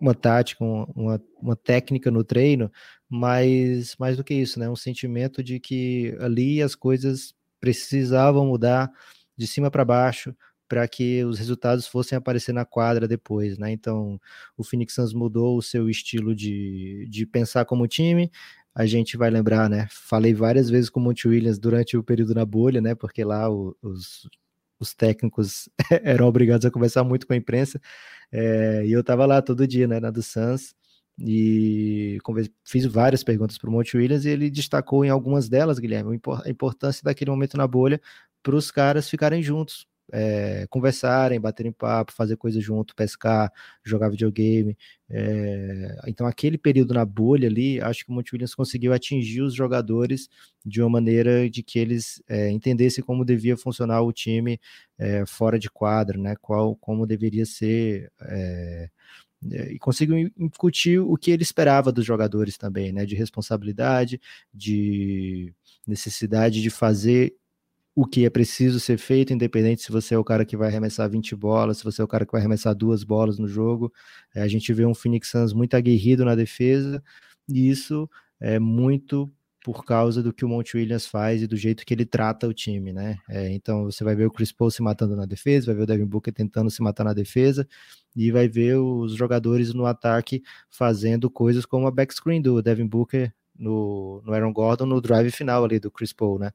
[0.00, 2.70] uma tática, uma, uma técnica no treino,
[3.08, 4.68] mas mais do que isso, né?
[4.70, 8.92] Um sentimento de que ali as coisas precisavam mudar
[9.34, 10.36] de cima para baixo
[10.68, 13.72] para que os resultados fossem aparecer na quadra depois, né?
[13.72, 14.20] Então,
[14.54, 18.30] o Phoenix Suns mudou o seu estilo de, de pensar como time,
[18.74, 19.88] a gente vai lembrar, né?
[19.90, 22.94] Falei várias vezes com o Monte Williams durante o período na bolha, né?
[22.94, 24.28] Porque lá o, os,
[24.78, 25.70] os técnicos
[26.04, 27.80] eram obrigados a conversar muito com a imprensa.
[28.30, 30.00] É, e eu estava lá todo dia, né?
[30.00, 30.74] Na do Suns.
[31.18, 32.18] E
[32.64, 36.50] fiz várias perguntas para o Monte Williams e ele destacou em algumas delas, Guilherme, a
[36.50, 38.00] importância daquele momento na bolha
[38.42, 43.50] para os caras ficarem juntos, é, conversarem, baterem papo, fazer coisa junto, pescar,
[43.82, 44.76] jogar videogame.
[45.08, 49.54] É, então, aquele período na bolha ali, acho que o Monte Williams conseguiu atingir os
[49.54, 50.28] jogadores
[50.64, 54.60] de uma maneira de que eles é, entendessem como devia funcionar o time
[55.26, 56.34] fora de quadra, né?
[56.40, 58.10] Qual, como deveria ser
[59.50, 63.04] e conseguiu incutir o que ele esperava dos jogadores também, né?
[63.04, 64.20] De responsabilidade,
[64.52, 65.52] de
[65.86, 67.34] necessidade de fazer
[67.94, 71.08] o que é preciso ser feito, independente se você é o cara que vai arremessar
[71.08, 73.92] 20 bolas, se você é o cara que vai arremessar duas bolas no jogo.
[74.34, 77.02] É, a gente vê um Phoenix Suns muito aguerrido na defesa,
[77.48, 78.08] e isso
[78.40, 79.30] é muito
[79.64, 82.52] por causa do que o Monte Williams faz e do jeito que ele trata o
[82.52, 83.16] time, né?
[83.26, 85.86] É, então você vai ver o Chris Paul se matando na defesa, vai ver o
[85.86, 87.66] Devin Booker tentando se matar na defesa,
[88.14, 93.32] e vai ver os jogadores no ataque fazendo coisas como a backscreen do Devin Booker
[93.58, 96.50] no, no Aaron Gordon no drive final ali do Chris Paul, né?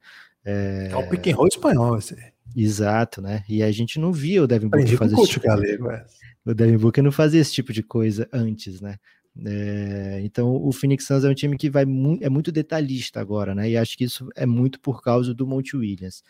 [0.45, 2.15] É, é o pick and roll espanhol esse.
[2.55, 3.43] Exato, né?
[3.49, 6.05] E a gente não via o Devin Booker fazer esse tipo, galego, é.
[6.45, 8.97] O Devin Booker não fazia esse tipo de coisa antes, né?
[9.45, 13.55] É, então o Phoenix Suns é um time que vai mu é muito detalhista agora,
[13.55, 13.69] né?
[13.69, 16.23] E acho que isso é muito por causa do Monte Williams.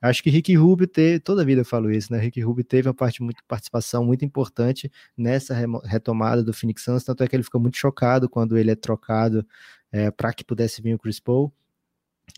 [0.00, 2.18] Acho que Rick Rubio teve, toda a vida eu falo isso, né?
[2.18, 7.22] Rick Rubio teve uma parte muito, participação muito importante nessa retomada do Phoenix Suns, tanto
[7.24, 9.46] é que ele ficou muito chocado quando ele é trocado
[9.90, 11.52] é, para que pudesse vir o Chris Paul.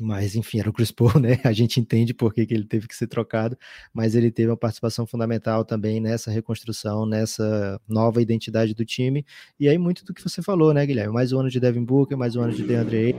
[0.01, 1.41] Mas, enfim, era o Chris Paul, né?
[1.45, 3.59] A gente entende por que, que ele teve que ser trocado,
[3.93, 9.25] mas ele teve uma participação fundamental também nessa reconstrução, nessa nova identidade do time.
[9.59, 11.13] E aí, muito do que você falou, né, Guilherme?
[11.13, 13.15] Mais um ano de Devin Booker, mais um ano de DeAndre.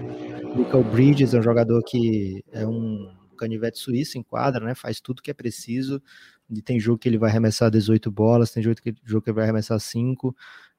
[0.56, 4.74] Michael Bridges é um jogador que é um canivete suíço em quadra, né?
[4.74, 6.02] Faz tudo que é preciso.
[6.50, 9.36] E tem jogo que ele vai arremessar 18 bolas, tem jogo que, jogo que ele
[9.36, 10.36] vai arremessar 5,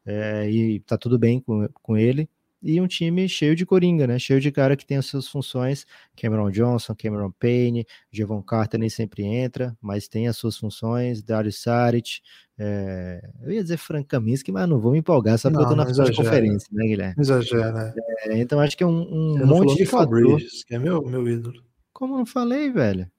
[0.06, 2.28] é, e tá tudo bem com, com ele
[2.62, 4.18] e um time cheio de coringa, né?
[4.18, 5.86] Cheio de cara que tem as suas funções.
[6.16, 11.22] Cameron Johnson, Cameron Payne, Javon Carter nem sempre entra, mas tem as suas funções.
[11.22, 12.20] Darius Saric,
[12.58, 13.20] é...
[13.42, 15.84] eu ia dizer Frank Kaminsky, mas não vou me empolgar, só porque eu tô na
[15.84, 17.14] de conferência, né, Guilherme?
[17.18, 17.94] Exagera, né?
[18.24, 20.08] É, então acho que é um, um monte de fator.
[20.08, 21.62] Bridges, que é meu, meu ídolo.
[21.92, 23.10] Como não falei, velho?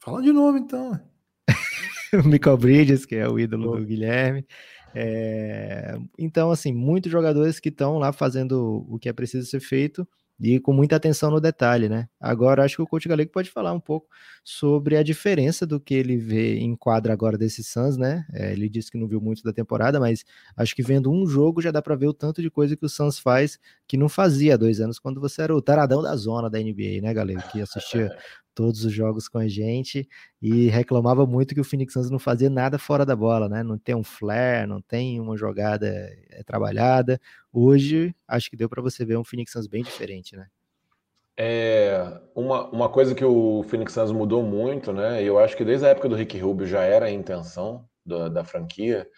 [0.00, 0.98] Fala de novo, então.
[2.24, 4.46] o Michael Bridges, que é o ídolo do Guilherme.
[4.94, 10.06] É, então, assim, muitos jogadores que estão lá fazendo o que é preciso ser feito
[10.40, 12.08] e com muita atenção no detalhe, né?
[12.20, 14.06] Agora acho que o coach Galego pode falar um pouco
[14.44, 18.24] sobre a diferença do que ele vê em quadra agora desse Suns, né?
[18.32, 20.24] É, ele disse que não viu muito da temporada, mas
[20.56, 22.88] acho que vendo um jogo já dá para ver o tanto de coisa que o
[22.88, 26.48] Suns faz que não fazia há dois anos quando você era o taradão da zona
[26.48, 27.42] da NBA, né, Galego?
[27.50, 28.16] Que assistia
[28.58, 30.08] todos os jogos com a gente
[30.42, 33.62] e reclamava muito que o Phoenix Suns não fazia nada fora da bola, né?
[33.62, 37.20] Não tem um flare, não tem uma jogada é, trabalhada.
[37.52, 40.48] Hoje, acho que deu para você ver um Phoenix Suns bem diferente, né?
[41.36, 45.22] É uma, uma coisa que o Phoenix Suns mudou muito, né?
[45.22, 48.44] Eu acho que desde a época do Rick Rubio já era a intenção da, da
[48.44, 49.08] franquia.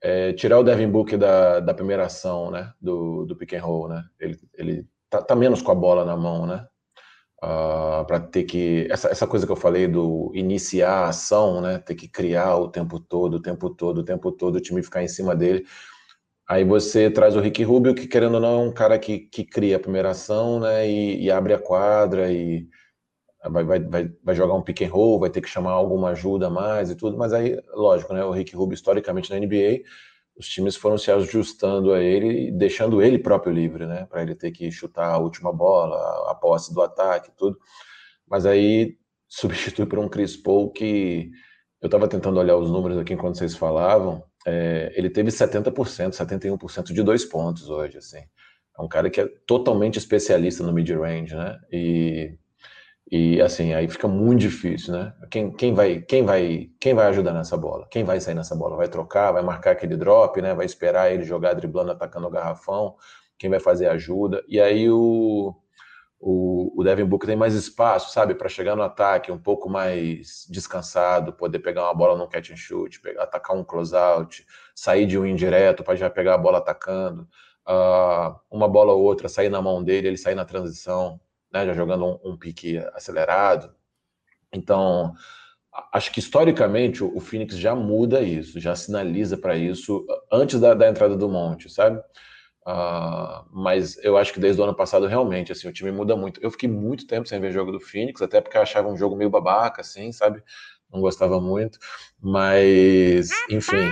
[0.00, 2.72] É tirar o Devin Booker da, da primeira ação, né?
[2.80, 4.02] Do, do pick and roll, né?
[4.18, 6.66] Ele, ele tá, tá menos com a bola na mão, né?
[7.42, 11.60] Uh, ah, para ter que essa, essa coisa que eu falei do iniciar a ação,
[11.60, 11.78] né?
[11.78, 15.02] Ter que criar o tempo todo, o tempo todo, o tempo todo, o time ficar
[15.02, 15.66] em cima dele.
[16.48, 19.44] Aí você traz o Rick Rubio, que querendo ou não é um cara que, que
[19.44, 20.88] cria a primeira ação, né?
[20.88, 22.68] E, e abre a quadra e
[23.50, 26.46] vai, vai, vai, vai jogar um pick and roll, vai ter que chamar alguma ajuda
[26.48, 27.18] a mais e tudo.
[27.18, 28.24] Mas aí, lógico, né?
[28.24, 29.82] O Rick Rubio historicamente na NBA
[30.38, 34.06] os times foram se ajustando a ele, deixando ele próprio livre, né?
[34.06, 37.58] Para ele ter que chutar a última bola, a posse do ataque, tudo.
[38.28, 38.96] Mas aí
[39.28, 41.30] substitui por um Chris Paul que
[41.80, 44.22] eu estava tentando olhar os números aqui enquanto vocês falavam.
[44.46, 45.72] É, ele teve 70%,
[46.10, 48.20] 71% de dois pontos hoje, assim.
[48.78, 51.58] É um cara que é totalmente especialista no mid-range, né?
[51.72, 52.38] E
[53.10, 55.14] e assim, aí fica muito difícil, né?
[55.30, 57.86] Quem, quem, vai, quem, vai, quem vai ajudar nessa bola?
[57.88, 58.76] Quem vai sair nessa bola?
[58.76, 60.54] Vai trocar, vai marcar aquele drop, né?
[60.54, 62.96] Vai esperar ele jogar driblando, atacando o garrafão?
[63.38, 64.42] Quem vai fazer ajuda?
[64.48, 65.54] E aí o,
[66.18, 68.34] o, o Devin Booker tem mais espaço, sabe?
[68.34, 72.56] Para chegar no ataque um pouco mais descansado, poder pegar uma bola no catch and
[72.56, 77.28] shoot, pegar, atacar um closeout, sair de um indireto para já pegar a bola atacando.
[77.68, 81.20] Uh, uma bola ou outra sair na mão dele, ele sair na transição
[81.56, 83.74] né, já jogando um, um pique acelerado.
[84.52, 85.14] Então,
[85.92, 90.88] acho que historicamente o, Phoenix já muda isso, já sinaliza para isso antes da, da,
[90.88, 91.98] entrada do Monte, sabe?
[92.66, 96.42] Uh, mas eu acho que desde o ano passado realmente assim o time muda muito.
[96.42, 99.16] Eu fiquei muito tempo sem ver jogo do Phoenix, até porque eu achava um jogo
[99.16, 100.42] meio babaca, assim, sabe?
[100.92, 101.78] Não gostava muito,
[102.20, 103.90] mas enfim.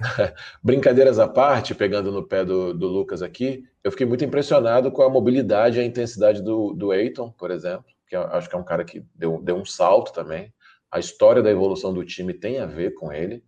[0.62, 5.02] Brincadeiras à parte, pegando no pé do, do, Lucas aqui, eu fiquei muito impressionado com
[5.02, 8.64] a mobilidade e a intensidade do, do Eiton, por exemplo, que acho que é um
[8.64, 10.52] cara que deu, deu um salto também.
[10.90, 13.44] A história da evolução do time tem a ver com ele.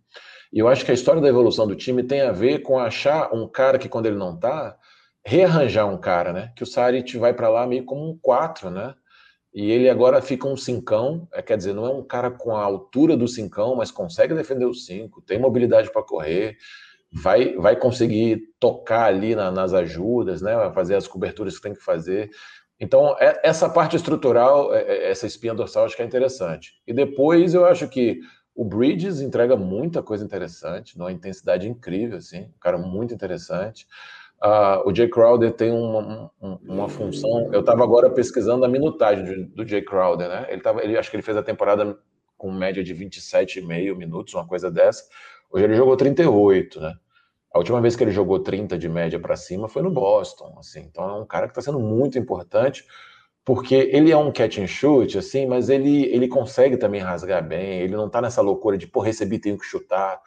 [0.51, 3.33] E eu acho que a história da evolução do time tem a ver com achar
[3.33, 4.77] um cara que, quando ele não tá,
[5.25, 6.53] rearranjar um cara, né?
[6.55, 8.93] Que o Sarit vai para lá meio como um 4, né?
[9.53, 12.63] E ele agora fica um cincão, é, quer dizer, não é um cara com a
[12.63, 16.57] altura do cincão, mas consegue defender o cinco, tem mobilidade para correr,
[17.13, 20.55] vai, vai conseguir tocar ali na, nas ajudas, né?
[20.55, 22.31] Vai fazer as coberturas que tem que fazer.
[22.79, 26.73] Então, é, essa parte estrutural, é, é, essa espinha dorsal, acho que é interessante.
[26.87, 28.19] E depois eu acho que
[28.55, 33.87] o Bridges entrega muita coisa interessante, numa intensidade incrível, assim, um cara muito interessante.
[34.43, 37.49] Uh, o Jay Crowder tem uma, uma, função.
[37.53, 40.47] Eu estava agora pesquisando a minutagem do, Jay Crowder, né?
[40.49, 41.97] Ele tava, ele acho que ele fez a temporada
[42.37, 45.05] com média de 27,5 minutos, uma coisa dessa.
[45.49, 46.93] Hoje ele jogou 38, né?
[47.53, 50.81] A última vez que ele jogou 30 de média para cima foi no Boston, assim.
[50.81, 52.83] Então é um cara que está sendo muito importante,
[53.45, 57.79] porque ele é um catch and shoot, assim, mas ele, ele consegue também rasgar bem.
[57.79, 60.19] Ele não está nessa loucura de, pô, recebi, tenho que chutar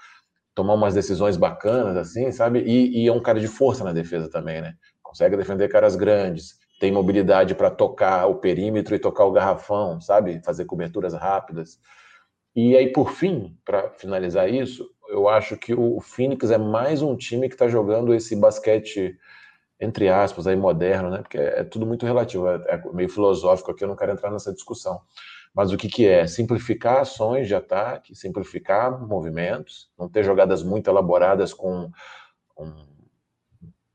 [0.56, 2.60] tomar umas decisões bacanas, assim, sabe?
[2.60, 4.74] E, e, é um cara de força na defesa também, né?
[5.02, 10.40] Consegue defender caras grandes, tem mobilidade para tocar o perímetro e tocar o garrafão, sabe?
[10.42, 11.78] Fazer coberturas rápidas.
[12.54, 17.14] E aí, por fim, para finalizar isso, eu acho que o Phoenix é mais um
[17.14, 19.14] time que está jogando esse basquete,
[19.78, 21.18] entre aspas, aí moderno, né?
[21.18, 24.30] Porque é, é tudo muito relativo, é, é meio filosófico aqui, eu não quero entrar
[24.30, 25.02] nessa discussão
[25.56, 26.26] mas o que, que é?
[26.26, 31.90] Simplificar ações de ataque, simplificar movimentos, não ter jogadas muito elaboradas com
[32.58, 32.86] um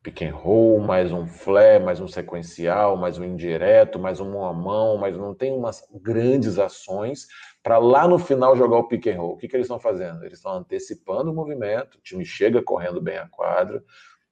[0.02, 4.45] pick and roll, mais um flare, mais um sequencial, mais um indireto, mais um mão
[4.45, 7.28] a mão, mas não tem umas grandes ações
[7.62, 9.34] para lá no final jogar o pick and roll.
[9.34, 10.26] O que, que eles estão fazendo?
[10.26, 13.84] Eles estão antecipando o movimento, o time chega correndo bem a quadra,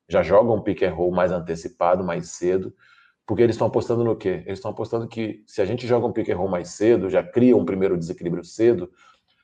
[0.07, 2.73] já joga um pick and roll mais antecipado, mais cedo,
[3.29, 4.41] porque eles estão apostando no quê?
[4.47, 7.21] Eles estão apostando que se a gente joga um pick and roll mais cedo, já
[7.21, 8.89] cria um primeiro desequilíbrio cedo,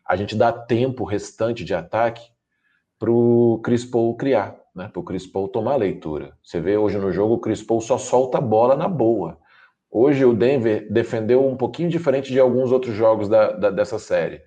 [0.04, 2.28] a gente dá tempo restante de ataque
[2.98, 4.89] para o Chris Paul criar, né?
[4.91, 6.36] para o Chris Paul tomar a leitura.
[6.41, 9.38] Você vê hoje no jogo, o Chris Paul só solta a bola na boa.
[9.91, 14.41] Hoje o Denver defendeu um pouquinho diferente de alguns outros jogos da, da, dessa série,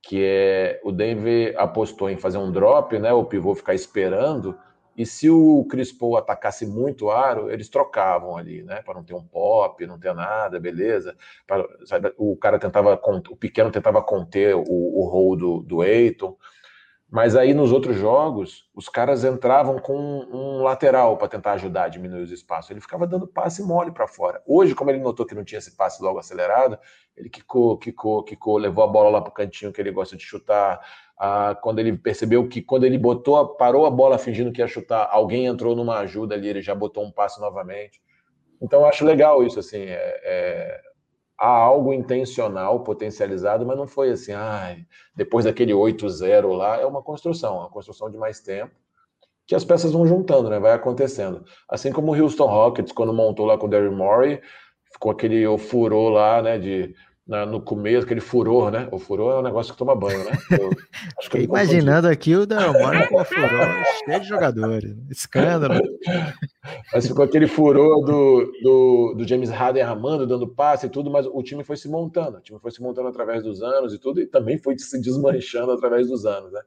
[0.00, 3.12] que é o Denver apostou em fazer um drop, né?
[3.12, 4.56] O pivô ficar esperando
[4.96, 8.80] E se o Chris Paul atacasse muito o aro, eles trocavam ali, né?
[8.82, 11.16] Para não ter um pop, não ter nada, beleza.
[11.46, 15.82] Pra, sabe, o cara tentava, o pequeno tentava conter o, o rol do, do.
[17.10, 21.88] Mas aí nos outros jogos, os caras entravam com um lateral para tentar ajudar a
[21.88, 22.70] diminuir os espaços.
[22.70, 24.42] Ele ficava dando passe mole para fora.
[24.46, 26.78] Hoje, como ele notou que não tinha esse passe logo acelerado,
[27.16, 30.24] ele quicou, quicou, quicou, levou a bola lá para o cantinho que ele gosta de
[30.24, 30.80] chutar,
[31.16, 35.08] ah, quando ele percebeu que quando ele botou, parou a bola fingindo que ia chutar,
[35.10, 38.02] alguém entrou numa ajuda ali, ele já botou um passe novamente.
[38.60, 40.80] Então eu acho legal isso, assim, é, é,
[41.38, 44.76] há algo intencional, potencializado, mas não foi assim, ah,
[45.14, 48.72] depois daquele 8-0 lá, é uma construção, uma construção de mais tempo,
[49.46, 51.44] que as peças vão juntando, né, vai acontecendo.
[51.68, 54.40] Assim como o Houston Rockets, quando montou lá com o Daryl Morey,
[54.92, 56.94] ficou aquele furor lá, né, de
[57.26, 58.86] na, no começo, aquele furor, né?
[58.92, 60.32] O furor é um negócio que toma banho, né?
[60.50, 60.70] Eu,
[61.18, 65.80] acho que imaginando aqui o Dalmano com o furor, cheio de jogadores, escândalo.
[66.92, 71.26] Mas ficou aquele furor do, do, do, James Harden armando, dando passe e tudo, mas
[71.26, 74.20] o time foi se montando, o time foi se montando através dos anos e tudo,
[74.20, 76.60] e também foi se desmanchando através dos anos, né?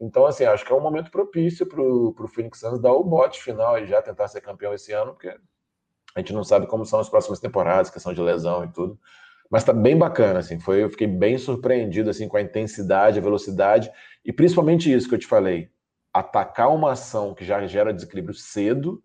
[0.00, 3.40] Então, assim, acho que é um momento propício para o Phoenix Suns dar o bote
[3.40, 6.98] final e já tentar ser campeão esse ano, porque a gente não sabe como são
[6.98, 8.98] as próximas temporadas, questão de lesão e tudo.
[9.50, 10.60] Mas tá bem bacana, assim.
[10.60, 13.90] Foi, eu fiquei bem surpreendido assim com a intensidade, a velocidade
[14.24, 15.68] e principalmente isso que eu te falei,
[16.12, 19.02] atacar uma ação que já gera desequilíbrio cedo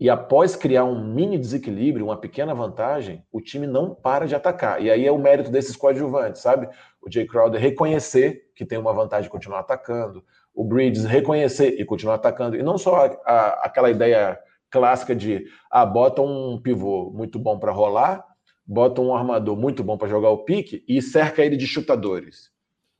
[0.00, 4.80] e após criar um mini desequilíbrio, uma pequena vantagem, o time não para de atacar.
[4.80, 6.68] E aí é o mérito desses coadjuvantes, sabe?
[7.02, 11.84] O Jay Crowder reconhecer que tem uma vantagem de continuar atacando, o Bridges reconhecer e
[11.84, 12.56] continuar atacando.
[12.56, 14.38] E não só a, a, aquela ideia
[14.70, 18.24] clássica de ah, bota um pivô muito bom para rolar
[18.68, 22.50] bota um armador muito bom para jogar o pique e cerca ele de chutadores.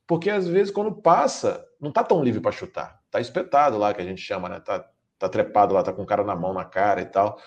[0.07, 2.99] Porque às vezes quando passa, não tá tão livre para chutar.
[3.11, 4.59] Tá espetado lá, que a gente chama, né?
[4.59, 4.83] Tá,
[5.19, 7.39] tá trepado lá, tá com o cara na mão, na cara e tal.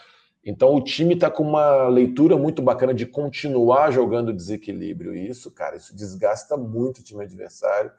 [0.44, 5.16] Então o time tá com uma leitura muito bacana de continuar jogando desequilíbrio.
[5.16, 7.90] E isso, cara, isso desgasta muito o time adversário.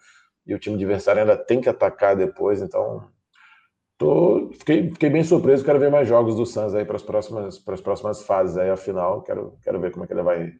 [0.48, 2.62] E o time adversário ainda tem que atacar depois.
[2.62, 3.10] Então
[3.98, 7.60] Tô, fiquei, fiquei bem surpreso, quero ver mais jogos do Suns aí para as próximas,
[7.60, 10.52] para as próximas fases aí, afinal, quero, quero ver como é que ele vai,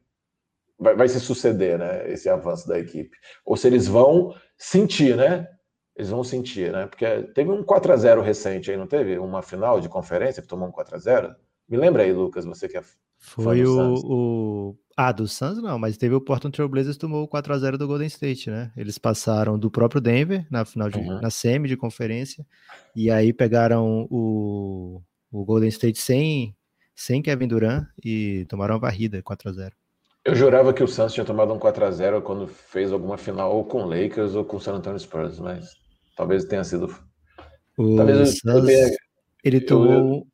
[0.80, 3.18] vai, vai se suceder, né, esse avanço da equipe.
[3.46, 5.48] Ou se eles vão sentir, né,
[5.96, 9.18] eles vão sentir, né, porque teve um 4 a 0 recente aí, não teve?
[9.18, 11.36] Uma final de conferência que tomou um 4 a 0
[11.68, 12.84] Me lembra aí, Lucas, você que é
[13.26, 17.28] Foi o, o, ah, do Suns não, mas teve o Portland Trail Blazers tomou o
[17.28, 18.70] 4 a 0 do Golden State, né?
[18.76, 21.22] Eles passaram do próprio Denver na final de, uhum.
[21.22, 22.46] na semi de conferência
[22.94, 26.54] e aí pegaram o, o Golden State sem
[26.94, 29.76] sem Kevin Durant e tomaram a varrida 4 a 0.
[30.26, 33.56] Eu jurava que o Suns tinha tomado um 4 a 0 quando fez alguma final
[33.56, 35.70] ou com Lakers ou com San Antonio Spurs, mas
[36.18, 36.94] talvez tenha sido
[37.78, 38.92] o talvez Suns, tenha...
[39.46, 40.28] ele tomou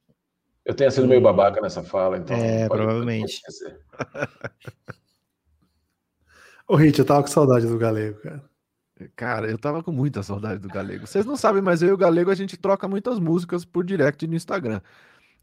[0.70, 2.38] eu tenha sido meio babaca nessa fala, então.
[2.38, 3.42] É, provavelmente.
[6.68, 8.48] Ô, Rit, eu tava com saudade do Galego, cara.
[9.16, 11.08] Cara, eu tava com muita saudade do Galego.
[11.08, 14.28] Vocês não sabem, mas eu e o Galego a gente troca muitas músicas por direct
[14.28, 14.80] no Instagram.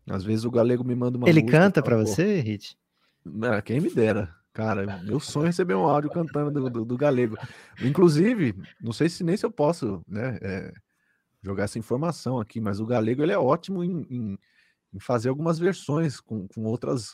[0.09, 2.79] Às vezes o Galego me manda uma Ele música, canta para você, Rit?
[3.65, 4.33] Quem me dera.
[4.53, 7.37] Cara, meu sonho é receber um áudio cantando do, do, do Galego.
[7.83, 10.73] Inclusive, não sei se nem se eu posso né, é,
[11.43, 14.39] jogar essa informação aqui, mas o Galego ele é ótimo em, em
[14.97, 17.13] em fazer algumas versões com, com outras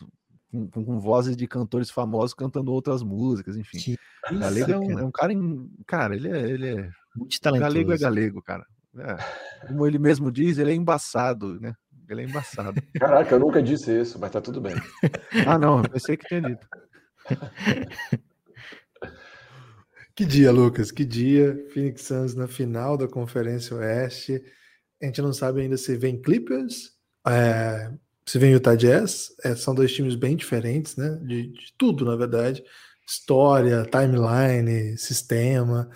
[0.51, 3.79] com, com, vozes de cantores famosos cantando outras músicas, enfim.
[3.79, 3.99] Que
[4.39, 7.73] galego é um, é um, cara, em, cara, ele é, ele é muito talentoso.
[7.73, 8.67] Galego é galego, cara.
[8.99, 11.75] É, como ele mesmo diz, ele é embaçado, né?
[12.09, 12.81] Ele é embaçado.
[13.01, 14.75] Caraca, eu nunca disse isso, mas tá tudo bem.
[15.49, 16.67] ah, não, eu pensei que tinha dito.
[20.15, 21.67] Que dia, Lucas, que dia.
[21.73, 24.45] Phoenix Suns na final da Conferência Oeste.
[25.03, 26.92] A gente não sabe ainda se vem Clippers
[27.27, 27.91] é,
[28.25, 31.19] se vem o Utah Jazz, é, são dois times bem diferentes, né?
[31.23, 32.63] De, de, tudo, na verdade.
[33.07, 35.91] História, timeline, sistema.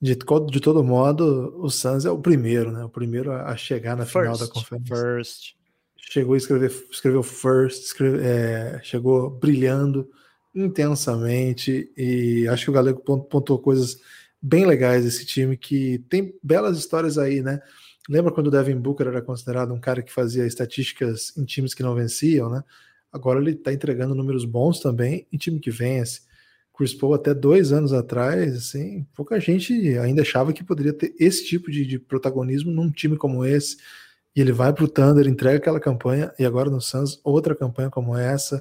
[0.00, 2.84] De, de todo modo, o Suns é o primeiro, né?
[2.84, 4.96] O primeiro a chegar na first, final da conferência.
[4.96, 5.54] First.
[5.96, 10.10] Chegou a escrever, escreveu first, escreve, é, chegou brilhando
[10.54, 13.98] intensamente e acho que o Galego pontuou coisas
[14.42, 17.60] bem legais desse time que tem belas histórias aí, né?
[18.10, 21.82] Lembra quando o Devin Booker era considerado um cara que fazia estatísticas em times que
[21.84, 22.64] não venciam, né?
[23.12, 26.22] Agora ele está entregando números bons também em time que vence.
[26.76, 31.46] Chris Paul até dois anos atrás, assim, pouca gente ainda achava que poderia ter esse
[31.46, 33.76] tipo de, de protagonismo num time como esse.
[34.34, 37.90] E ele vai para o Thunder, entrega aquela campanha, e agora no Suns, outra campanha
[37.90, 38.60] como essa.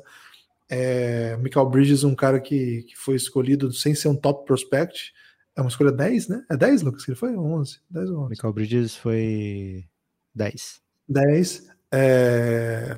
[0.69, 5.11] É, Michael Bridges, um cara que, que foi escolhido sem ser um top prospect,
[5.59, 6.45] é uma escolha 10, né?
[6.49, 7.35] É 10, Lucas, que ele foi?
[7.35, 7.81] 11?
[7.89, 8.29] 10 ou 11?
[8.29, 9.85] Michael Bridges foi
[10.33, 10.81] 10.
[11.09, 11.67] 10.
[11.91, 12.97] É...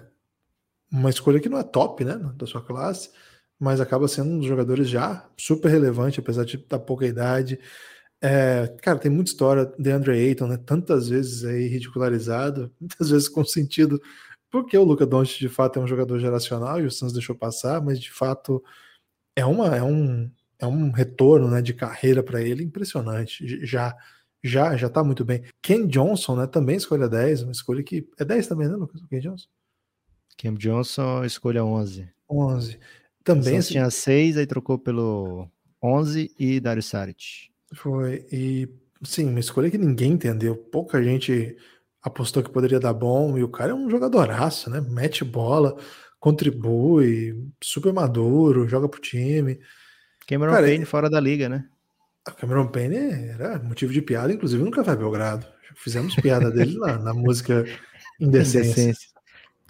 [0.92, 2.18] Uma escolha que não é top, né?
[2.36, 3.10] Da sua classe,
[3.60, 7.60] mas acaba sendo um dos jogadores já super relevante, apesar de estar pouca idade.
[8.22, 10.58] É, cara, tem muita história de Andre Ayton, né?
[10.58, 14.00] Tantas vezes aí ridicularizado, muitas vezes com sentido,
[14.52, 17.82] porque o Luca Doncic de fato é um jogador geracional e o Suns deixou passar,
[17.82, 18.64] mas de fato
[19.36, 20.30] é uma é um
[20.62, 23.66] é um retorno, né, de carreira para ele impressionante.
[23.66, 23.96] Já
[24.44, 25.44] já já tá muito bem.
[25.62, 29.02] Ken Johnson, né, também escolha 10, uma escolha que é 10 também, né, Lucas?
[29.10, 29.48] Ken Johnson.
[30.38, 32.10] Ken Johnson escolha 11.
[32.30, 32.80] 11.
[33.24, 35.48] Também assim, tinha 6, aí trocou pelo
[35.84, 37.52] 11 e Dario Saric.
[37.74, 38.26] Foi.
[38.32, 38.68] E,
[39.04, 40.56] sim, uma escolha que ninguém entendeu.
[40.56, 41.56] Pouca gente
[42.02, 43.38] apostou que poderia dar bom.
[43.38, 44.82] E o cara é um jogadoraço, né?
[44.82, 45.78] Mete bola,
[46.20, 49.60] contribui, super maduro, joga pro time.
[50.32, 51.66] Cameron cara, Payne fora da liga, né?
[52.26, 52.96] A Cameron Payne
[53.30, 55.46] era motivo de piada, inclusive no Café Belgrado.
[55.76, 57.66] Fizemos piada dele lá na música
[58.20, 58.72] Indecência.
[58.72, 59.12] Indecência.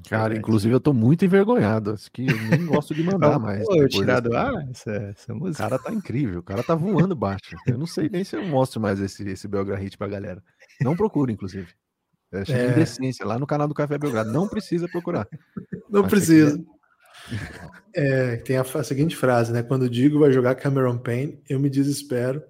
[0.10, 1.92] Cara, inclusive eu tô muito envergonhado.
[1.92, 3.64] Acho que eu nem gosto de mandar mais.
[3.66, 5.66] Pô, eu tirar do ar essa, essa música.
[5.66, 7.56] O cara tá incrível, o cara tá voando baixo.
[7.66, 10.44] Eu não sei nem se eu mostro mais esse, esse Belgra Hit pra galera.
[10.82, 11.70] Não procura, inclusive.
[12.32, 12.72] É, é.
[12.72, 14.32] indecência lá no canal do Café Belgrado.
[14.32, 15.28] Não precisa procurar.
[15.90, 16.58] Não Acho precisa.
[16.58, 16.66] Que...
[17.94, 19.62] É, tem a, a, seguinte frase, né?
[19.62, 22.42] Quando digo vai jogar Cameron Payne, eu me desespero.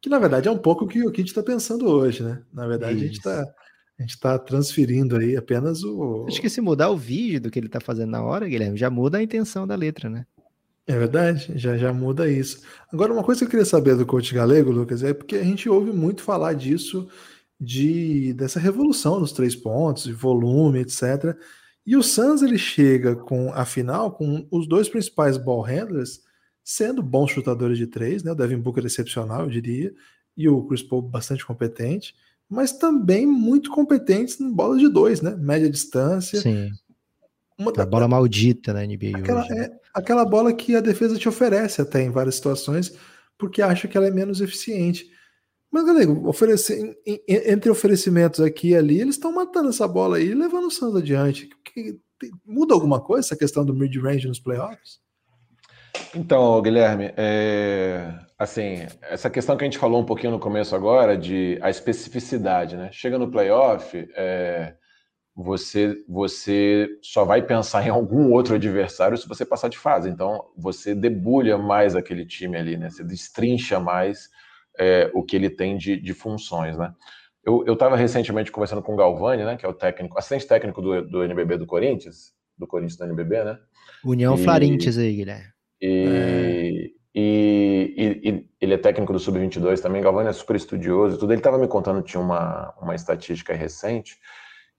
[0.00, 2.40] Que na verdade é um pouco o que o Kit está pensando hoje, né?
[2.50, 3.04] Na verdade, Isso.
[3.04, 3.54] a gente está
[3.98, 6.24] a gente está transferindo aí apenas o.
[6.28, 8.88] Acho que se mudar o vídeo do que ele está fazendo na hora, Guilherme, já
[8.88, 10.24] muda a intenção da letra, né?
[10.86, 12.62] É verdade, já, já muda isso.
[12.92, 15.68] Agora, uma coisa que eu queria saber do coach galego, Lucas, é porque a gente
[15.68, 17.08] ouve muito falar disso,
[17.60, 21.36] de dessa revolução nos três pontos, de volume, etc.
[21.88, 26.20] E o Suns ele chega com a final com os dois principais ball handlers
[26.62, 28.32] sendo bons chutadores de três, né?
[28.32, 29.94] O Devin Booker excepcional, eu diria,
[30.36, 32.14] e o Chris Paul bastante competente
[32.48, 35.36] mas também muito competentes em bola de dois, né?
[35.36, 36.40] Média distância.
[36.40, 36.72] Sim.
[37.58, 39.50] Uma a bola maldita na NBA aquela, hoje.
[39.50, 39.64] Né?
[39.64, 42.94] É, aquela bola que a defesa te oferece até em várias situações,
[43.36, 45.10] porque acha que ela é menos eficiente.
[45.70, 45.84] Mas,
[46.24, 46.96] oferecer,
[47.28, 50.96] entre oferecimentos aqui e ali, eles estão matando essa bola aí e levando o Santos
[50.96, 51.48] adiante.
[52.44, 55.00] muda alguma coisa essa questão do mid-range nos playoffs?
[56.14, 61.16] Então, Guilherme, é, assim, essa questão que a gente falou um pouquinho no começo agora
[61.18, 62.88] de a especificidade, né?
[62.90, 64.74] Chega no playoff, é,
[65.34, 70.08] você você só vai pensar em algum outro adversário se você passar de fase.
[70.08, 72.88] Então, você debulha mais aquele time ali, né?
[72.88, 74.30] Você destrincha mais
[74.78, 76.94] é, o que ele tem de, de funções, né?
[77.44, 79.56] Eu estava recentemente conversando com o Galvani, né?
[79.56, 83.42] Que é o técnico, assistente técnico do, do NBB do Corinthians, do Corinthians do NBB,
[83.42, 83.58] né?
[84.04, 84.44] União e...
[84.44, 85.46] Flarintes aí, Guilherme.
[85.80, 87.18] E, é.
[87.18, 90.02] e, e, e, ele é técnico do Sub-22 também.
[90.02, 91.32] Galvani é super estudioso e tudo.
[91.32, 94.18] Ele estava me contando, tinha uma, uma estatística recente,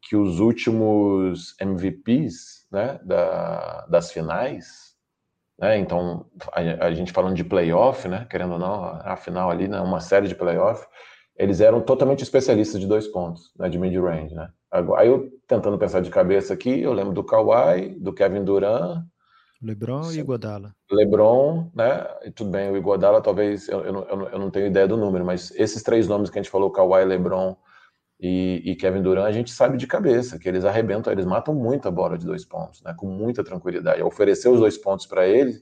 [0.01, 4.88] que os últimos MVPs né, da, das finais,
[5.59, 9.49] né, então a, a, gente falando de playoff, né, querendo ou não, a, a final
[9.49, 10.85] ali, né, uma série de playoff,
[11.35, 14.35] eles eram totalmente especialistas de dois pontos, né, de mid-range.
[14.35, 14.49] Né.
[14.97, 19.03] Aí eu tentando pensar de cabeça aqui, eu lembro do Kawhi, do Kevin Durant,
[19.61, 20.17] LeBron Sim.
[20.17, 20.73] e Iguodala.
[20.89, 22.07] LeBron, né?
[22.23, 25.25] E tudo bem, o Iguodala talvez, eu, eu, eu, eu, não tenho ideia do número,
[25.25, 27.57] mas esses três nomes que a gente falou, Kawhi, LeBron
[28.19, 31.89] e, e, Kevin Durant, a gente sabe de cabeça que eles arrebentam, eles matam muita
[31.89, 32.93] bola de dois pontos, né?
[32.97, 34.03] Com muita tranquilidade.
[34.03, 35.61] Oferecer os dois pontos para eles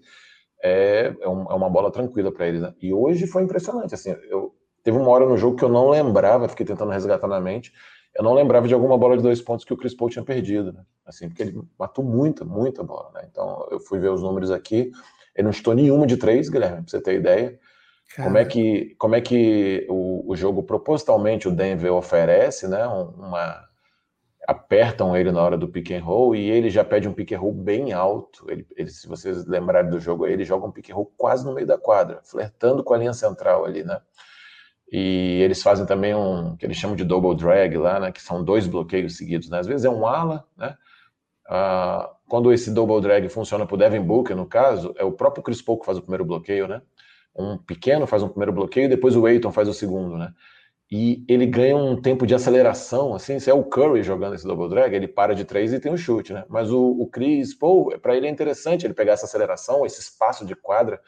[0.63, 2.61] é, é, um, é, uma bola tranquila para eles.
[2.61, 2.73] Né?
[2.81, 6.47] E hoje foi impressionante, assim, eu teve uma hora no jogo que eu não lembrava,
[6.47, 7.71] fiquei tentando resgatar na mente
[8.17, 10.73] eu não lembrava de alguma bola de dois pontos que o Chris Paul tinha perdido,
[10.73, 10.83] né?
[11.05, 13.27] Assim, porque ele matou muita, muita bola, né?
[13.29, 14.91] Então, eu fui ver os números aqui,
[15.35, 17.59] ele não chutou nenhuma de três, Guilherme, você ter ideia.
[18.15, 22.87] Como é que, como é que o, o jogo propositalmente o Denver oferece, né?
[22.87, 23.67] Uma,
[24.47, 27.39] apertam ele na hora do pick and roll e ele já pede um pick and
[27.39, 28.49] roll bem alto.
[28.49, 31.53] Ele, ele, se vocês lembrarem do jogo, ele joga um pick and roll quase no
[31.53, 33.99] meio da quadra, flertando com a linha central ali, né?
[34.89, 38.11] E eles fazem também um que eles chamam de double drag lá, né?
[38.11, 39.49] Que são dois bloqueios seguidos.
[39.49, 39.59] Né?
[39.59, 40.77] Às vezes é um ala, né?
[41.49, 45.43] Ah, quando esse double drag funciona para o Devin Booker, no caso, é o próprio
[45.43, 46.81] Chris Paul que faz o primeiro bloqueio, né?
[47.37, 50.33] Um pequeno faz um primeiro bloqueio depois o Aiton faz o segundo, né?
[50.89, 54.69] E ele ganha um tempo de aceleração, assim, se é o Curry jogando esse double
[54.69, 56.45] drag, ele para de três e tem um chute, né?
[56.47, 60.45] Mas o, o Chris Paul, para ele é interessante ele pegar essa aceleração, esse espaço
[60.45, 61.01] de quadra,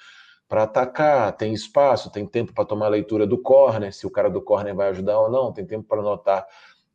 [0.49, 4.29] para atacar, tem espaço, tem tempo para tomar a leitura do corner, se o cara
[4.29, 6.45] do corner vai ajudar ou não, tem tempo para notar o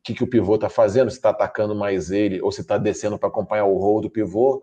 [0.03, 3.17] que, que o pivô está fazendo, se está atacando mais ele ou se está descendo
[3.17, 4.61] para acompanhar o roll do pivô.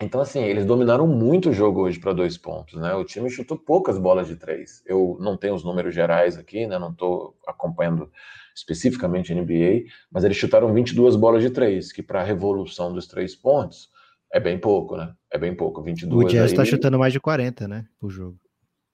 [0.00, 2.94] Então, assim, eles dominaram muito o jogo hoje para dois pontos, né?
[2.94, 4.82] O time chutou poucas bolas de três.
[4.84, 6.78] Eu não tenho os números gerais aqui, né?
[6.78, 8.10] Não estou acompanhando
[8.54, 13.06] especificamente a NBA, mas eles chutaram 22 bolas de três, que para a revolução dos
[13.06, 13.90] três pontos
[14.30, 15.14] é bem pouco, né?
[15.30, 15.82] É bem pouco.
[15.82, 16.68] 22 o Jazz está aí...
[16.68, 17.86] chutando mais de 40, né?
[17.98, 18.38] Por jogo.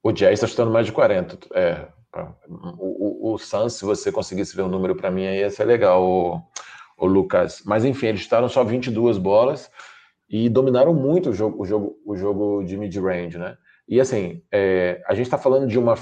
[0.04, 1.38] O Jazz está chutando mais de 40.
[1.54, 1.88] É.
[2.78, 5.50] O, o, o Suns, se você conseguisse ver o um número para mim, aí ia
[5.50, 6.42] ser legal, o,
[6.96, 7.62] o Lucas.
[7.64, 9.68] Mas enfim, eles chutaram só 22 bolas
[10.32, 13.54] e dominaram muito o jogo, o jogo, o jogo de mid-range, né?
[13.86, 15.94] E assim, é, a gente está falando de uma.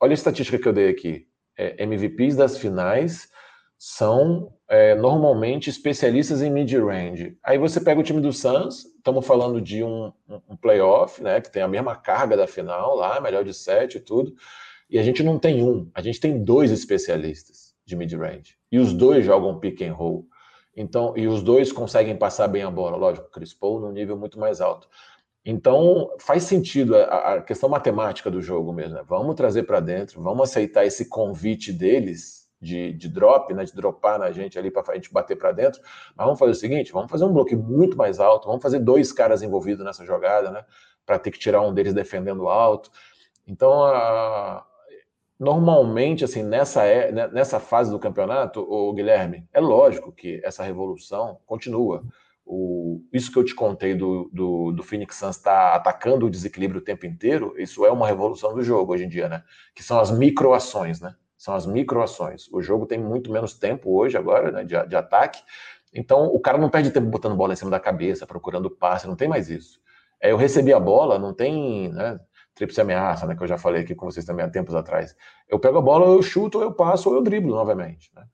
[0.00, 1.26] Olha a estatística que eu dei aqui.
[1.58, 3.28] É, MVPs das finais
[3.76, 7.36] são é, normalmente especialistas em mid-range.
[7.42, 10.12] Aí você pega o time do Suns, estamos falando de um,
[10.48, 11.40] um, playoff, né?
[11.40, 14.32] Que tem a mesma carga da final lá, melhor de sete e tudo.
[14.88, 18.54] E a gente não tem um, a gente tem dois especialistas de mid-range.
[18.70, 20.28] E os dois jogam pick and roll.
[20.76, 24.38] Então, e os dois conseguem passar bem a bola, lógico, Chris Paul num nível muito
[24.38, 24.88] mais alto.
[25.44, 28.94] Então, faz sentido a, a questão matemática do jogo mesmo.
[28.94, 29.04] Né?
[29.06, 34.18] Vamos trazer para dentro, vamos aceitar esse convite deles de, de drop, né, de dropar
[34.18, 35.82] na gente ali para a gente bater para dentro.
[36.16, 39.12] Mas vamos fazer o seguinte: vamos fazer um bloco muito mais alto, vamos fazer dois
[39.12, 40.64] caras envolvidos nessa jogada, né?
[41.04, 42.90] Para ter que tirar um deles defendendo alto.
[43.46, 44.66] Então, a,
[45.38, 50.62] Normalmente, assim, nessa, é, né, nessa fase do campeonato, o Guilherme, é lógico que essa
[50.62, 52.04] revolução continua.
[52.46, 56.30] O, isso que eu te contei do, do, do Phoenix Suns estar tá atacando o
[56.30, 59.42] desequilíbrio o tempo inteiro, isso é uma revolução do jogo hoje em dia, né?
[59.74, 61.16] Que são as microações, né?
[61.36, 62.48] São as microações.
[62.52, 65.42] O jogo tem muito menos tempo hoje, agora, né, de, de ataque.
[65.92, 69.16] Então, o cara não perde tempo botando bola em cima da cabeça, procurando passe, não
[69.16, 69.80] tem mais isso.
[70.20, 71.88] É, eu recebi a bola, não tem.
[71.92, 72.18] Né,
[72.54, 75.16] tríplice ameaça, né, que eu já falei aqui com vocês também há tempos atrás.
[75.48, 78.10] Eu pego a bola, eu chuto, eu passo, ou eu driblo novamente.
[78.14, 78.24] Né?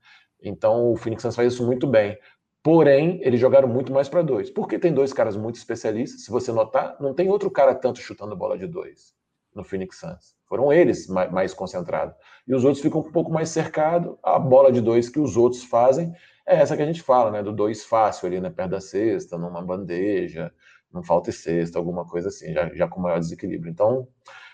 [0.41, 2.17] Então o Phoenix Suns faz isso muito bem.
[2.63, 4.51] Porém, eles jogaram muito mais para dois.
[4.51, 6.23] Porque tem dois caras muito especialistas.
[6.23, 9.15] Se você notar, não tem outro cara tanto chutando bola de dois
[9.53, 10.35] no Phoenix Suns.
[10.45, 12.15] Foram eles mais, mais concentrados.
[12.47, 14.15] E os outros ficam um pouco mais cercados.
[14.21, 16.13] A bola de dois que os outros fazem
[16.45, 17.41] é essa que a gente fala, né?
[17.41, 18.49] Do dois fácil ali, né?
[18.49, 20.53] Perto da cesta, numa bandeja,
[20.93, 23.71] não falta sexta, alguma coisa assim, já, já com maior desequilíbrio.
[23.71, 24.07] Então,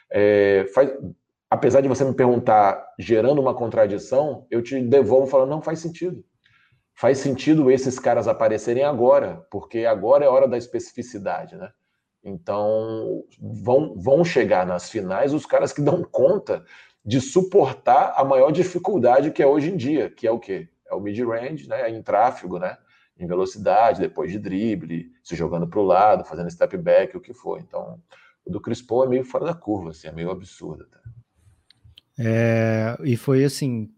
[0.10, 0.92] é, faz,
[1.50, 6.24] apesar de você me perguntar gerando uma contradição, eu te devolvo falando, não faz sentido.
[6.94, 11.70] Faz sentido esses caras aparecerem agora, porque agora é hora da especificidade, né?
[12.24, 16.66] Então, vão, vão chegar nas finais os caras que dão conta
[17.06, 20.68] de suportar a maior dificuldade que é hoje em dia, que é o quê?
[20.90, 21.90] É o mid-range, né?
[21.90, 22.78] em tráfego, né?
[23.20, 27.34] Em velocidade, depois de drible, se jogando para o lado, fazendo step back, o que
[27.34, 27.60] for.
[27.60, 28.00] Então,
[28.46, 30.86] o do Chris Paul é meio fora da curva, assim, é meio absurdo.
[30.86, 31.00] Tá?
[32.20, 33.92] É, e foi assim,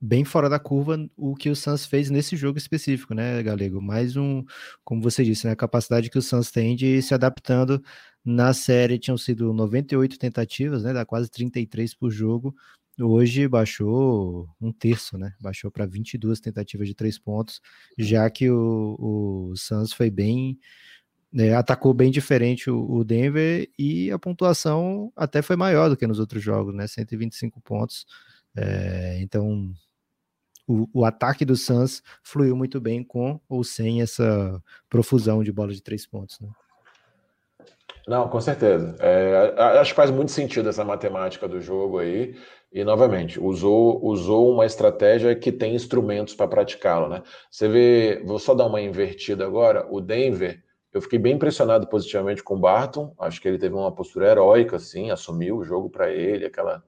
[0.00, 3.80] bem fora da curva o que o Suns fez nesse jogo específico, né, Galego?
[3.80, 4.44] Mais um,
[4.84, 7.82] como você disse, né, a capacidade que o Suns tem de ir se adaptando.
[8.24, 12.54] Na série tinham sido 98 tentativas, né, dá quase 33 por jogo.
[13.00, 15.34] Hoje baixou um terço, né?
[15.40, 17.60] Baixou para 22 tentativas de três pontos,
[17.98, 18.96] já que o,
[19.50, 20.58] o Suns foi bem.
[21.32, 26.06] Né, atacou bem diferente o, o, Denver e a pontuação até foi maior do que
[26.06, 26.86] nos outros jogos, né?
[26.86, 28.06] 125 pontos.
[28.56, 29.74] É, então,
[30.64, 35.72] o, o, ataque do Suns fluiu muito bem com ou sem essa profusão de bola
[35.72, 36.48] de três pontos, né?
[38.06, 38.96] Não, com certeza.
[39.00, 42.34] É, acho que faz muito sentido essa matemática do jogo aí.
[42.72, 47.22] E, novamente, usou, usou uma estratégia que tem instrumentos para praticá-la, né?
[47.48, 50.60] Você vê, vou só dar uma invertida agora, o Denver,
[50.92, 54.76] eu fiquei bem impressionado positivamente com o Barton, acho que ele teve uma postura heróica,
[54.76, 56.82] assim, assumiu o jogo para ele, aquela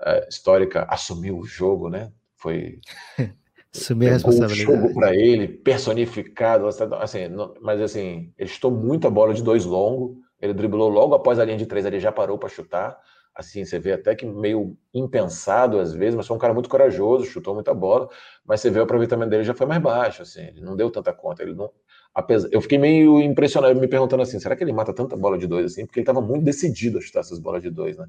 [0.00, 2.12] é, histórica, assumiu o jogo, né?
[2.36, 2.78] Foi...
[3.74, 4.62] Assumir a responsabilidade.
[4.62, 7.20] o jogo para ele, personificado, assim,
[7.60, 11.56] mas assim, ele chutou muita bola de dois longo, ele driblou logo após a linha
[11.58, 12.98] de três, ele já parou para chutar,
[13.34, 17.24] assim, você vê até que meio impensado às vezes, mas foi um cara muito corajoso,
[17.24, 18.08] chutou muita bola,
[18.44, 21.12] mas você vê o aproveitamento dele já foi mais baixo, assim, ele não deu tanta
[21.12, 21.70] conta, ele não,
[22.14, 25.46] apesar, eu fiquei meio impressionado, me perguntando assim, será que ele mata tanta bola de
[25.46, 25.86] dois assim?
[25.86, 28.06] Porque ele estava muito decidido a chutar essas bolas de dois, né?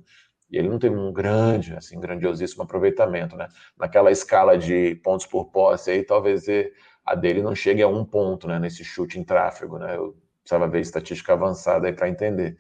[0.50, 3.48] E ele não teve um grande, assim, grandiosíssimo aproveitamento, né?
[3.78, 6.46] Naquela escala de pontos por posse aí, talvez
[7.06, 8.58] a dele não chegue a um ponto, né?
[8.58, 9.96] Nesse chute em tráfego, né?
[9.96, 10.18] Eu
[10.50, 12.58] precisava ver estatística avançada aí para entender.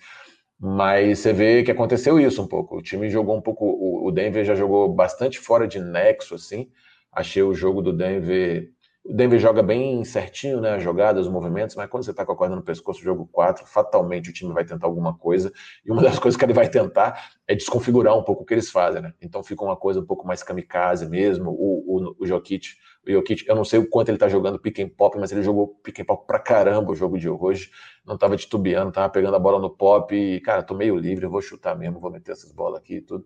[0.59, 2.77] Mas você vê que aconteceu isso um pouco.
[2.77, 3.65] O time jogou um pouco.
[4.05, 6.69] O Denver já jogou bastante fora de nexo, assim.
[7.11, 8.69] Achei o jogo do Denver.
[9.05, 10.75] O Denver joga bem certinho, né?
[10.75, 13.65] As jogadas, os movimentos, mas quando você tá com a corda no pescoço, jogo 4,
[13.65, 15.51] fatalmente o time vai tentar alguma coisa.
[15.85, 18.69] E uma das coisas que ele vai tentar é desconfigurar um pouco o que eles
[18.69, 19.13] fazem, né?
[19.21, 21.51] Então fica uma coisa um pouco mais kamikaze mesmo.
[21.51, 22.67] O, o, o Jokic
[23.07, 25.41] O Jokic, eu não sei o quanto ele tá jogando pick and pop, mas ele
[25.41, 27.71] jogou pick and pop pra caramba o jogo de hoje.
[28.05, 31.41] Não tava titubeando, tava pegando a bola no pop e, cara, tô meio livre, vou
[31.41, 33.25] chutar mesmo, vou meter essas bolas aqui e tudo.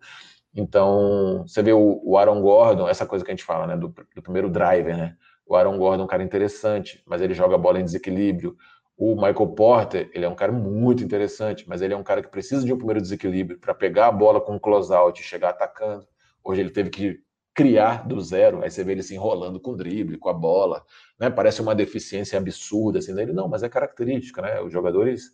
[0.55, 3.87] Então, você vê o, o Aaron Gordon, essa coisa que a gente fala, né, do,
[3.87, 5.15] do primeiro driver, né?
[5.45, 8.55] O Aaron Gordon é um cara interessante, mas ele joga a bola em desequilíbrio.
[8.95, 12.29] O Michael Porter, ele é um cara muito interessante, mas ele é um cara que
[12.29, 16.07] precisa de um primeiro desequilíbrio para pegar a bola com um close-out e chegar atacando.
[16.43, 17.19] Hoje ele teve que
[17.53, 20.83] criar do zero, aí você vê ele se enrolando com o drible, com a bola,
[21.19, 21.29] né?
[21.29, 24.59] Parece uma deficiência absurda assim dele, não, mas é característica, né?
[24.61, 25.31] Os jogadores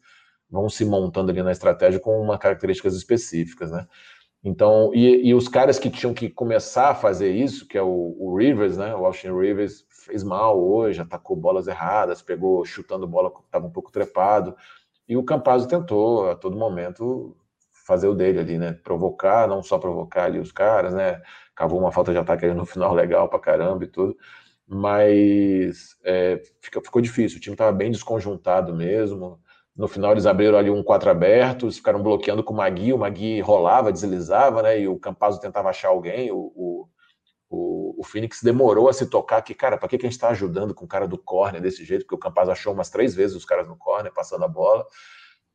[0.50, 3.88] vão se montando ali na estratégia com uma características específicas, né?
[4.44, 8.16] Então, e, e, os caras que tinham que começar a fazer isso, que é o,
[8.18, 8.96] o Rivers, né?
[8.96, 13.72] O Austin Rivers fez mal hoje, atacou bolas erradas, pegou chutando bola que estava um
[13.72, 14.56] pouco trepado.
[15.08, 17.36] E o Campazzo tentou a todo momento
[17.90, 18.74] fazer o dele ali, né?
[18.84, 21.22] Provocar, não só provocar ali os caras, né?
[21.56, 24.16] Cavou uma falta de ataque ali no final legal pra caramba e tudo.
[24.68, 29.40] Mas é, ficou difícil, o time estava bem desconjuntado mesmo.
[29.76, 33.42] No final eles abriram ali um quatro abertos, ficaram bloqueando com o Magui, o Magui
[33.42, 34.80] rolava, deslizava, né?
[34.82, 36.90] E o Campazzo tentava achar alguém, o, o,
[37.50, 40.30] o, o Phoenix demorou a se tocar que, cara, para que, que a gente está
[40.30, 42.04] ajudando com o cara do corner desse jeito?
[42.04, 44.86] Porque o Campazzo achou umas três vezes os caras no corner, passando a bola,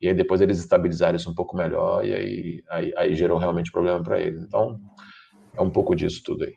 [0.05, 3.73] e aí depois eles estabilizaram isso um pouco melhor, e aí, aí, aí gerou realmente
[3.73, 4.43] problema para eles.
[4.43, 4.79] Então,
[5.57, 6.55] é um pouco disso tudo aí.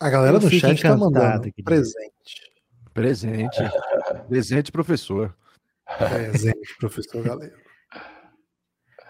[0.00, 2.52] A galera do chat está mandando presente.
[2.94, 3.58] Presente.
[4.30, 5.36] presente, professor.
[5.98, 7.56] Presente, professor Galego.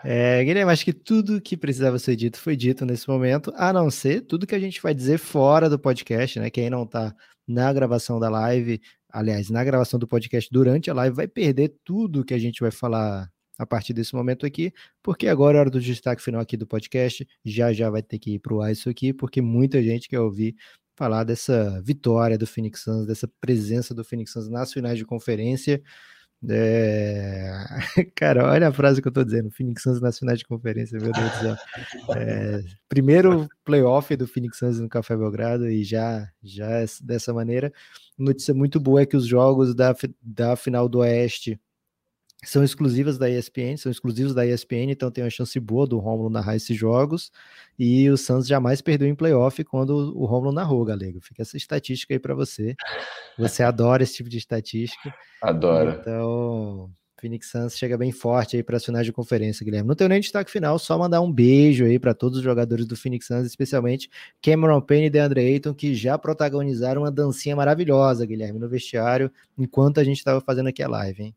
[0.04, 3.88] É, Guilherme, acho que tudo que precisava ser dito foi dito nesse momento, a não
[3.88, 6.50] ser tudo que a gente vai dizer fora do podcast, né?
[6.50, 7.14] Quem não está
[7.46, 8.80] na gravação da live,
[9.12, 12.70] aliás, na gravação do podcast durante a live, vai perder tudo que a gente vai
[12.70, 16.66] falar a partir desse momento aqui, porque agora é hora do destaque final aqui do
[16.66, 17.26] podcast.
[17.44, 20.20] Já já vai ter que ir para o ar isso aqui, porque muita gente quer
[20.20, 20.56] ouvir
[20.96, 25.82] falar dessa vitória do Phoenix Suns, dessa presença do Phoenix Suns nas finais de conferência.
[26.48, 27.52] É...
[28.16, 31.12] Cara, olha a frase que eu tô dizendo: Phoenix Suns nas finais de conferência, meu
[31.12, 31.56] Deus do céu.
[32.16, 32.62] É...
[32.88, 37.72] Primeiro playoff do Phoenix Suns no Café Belgrado e já, já é dessa maneira.
[38.18, 41.60] Notícia muito boa é que os jogos da, da final do Oeste
[42.44, 46.28] são exclusivas da ESPN, são exclusivos da ESPN, então tem uma chance boa do Romulo
[46.28, 47.30] narrar esses jogos.
[47.78, 51.20] E o Santos jamais perdeu em playoff quando o Romulo narrou, Galego.
[51.20, 52.74] Fica essa estatística aí para você.
[53.38, 55.14] Você adora esse tipo de estatística.
[55.40, 55.98] Adora.
[56.00, 56.90] Então,
[57.20, 59.86] Phoenix Suns chega bem forte aí para as finais de conferência, Guilherme.
[59.86, 62.96] Não tenho nem destaque final, só mandar um beijo aí para todos os jogadores do
[62.96, 64.10] Phoenix Suns, especialmente
[64.42, 70.00] Cameron Payne e DeAndre Ayton, que já protagonizaram uma dancinha maravilhosa, Guilherme, no vestiário, enquanto
[70.00, 71.36] a gente estava fazendo aqui a live, hein?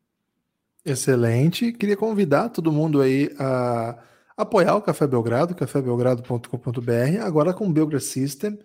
[0.85, 1.73] Excelente.
[1.73, 3.97] Queria convidar todo mundo aí a
[4.37, 8.59] apoiar o Café Belgrado, cafébelgrado.com.br, agora com o Belgrade System,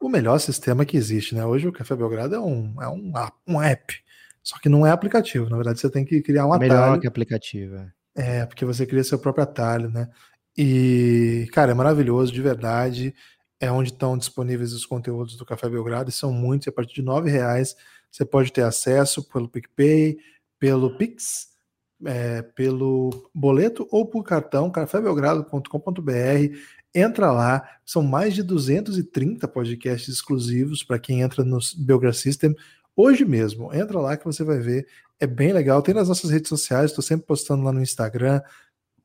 [0.00, 1.44] o melhor sistema que existe, né?
[1.44, 3.12] Hoje o Café Belgrado é um, é um,
[3.48, 3.94] um app,
[4.42, 5.48] só que não é aplicativo.
[5.48, 6.72] Na verdade, você tem que criar um atalho.
[6.72, 7.76] Melhor que aplicativo.
[8.14, 8.40] É.
[8.40, 10.08] é, porque você cria seu próprio atalho, né?
[10.56, 13.14] E, cara, é maravilhoso, de verdade.
[13.58, 17.08] É onde estão disponíveis os conteúdos do Café Belgrado, e são muitos, a partir de
[17.08, 17.74] R$ reais
[18.10, 20.18] você pode ter acesso pelo PicPay,
[20.56, 21.53] pelo Pix,
[22.06, 26.56] é, pelo boleto ou por cartão, cafébelgrado.com.br.
[26.94, 32.54] Entra lá, são mais de 230 podcasts exclusivos para quem entra no Belgrado System.
[32.96, 34.86] Hoje mesmo, entra lá que você vai ver,
[35.18, 35.82] é bem legal.
[35.82, 38.40] Tem nas nossas redes sociais, estou sempre postando lá no Instagram,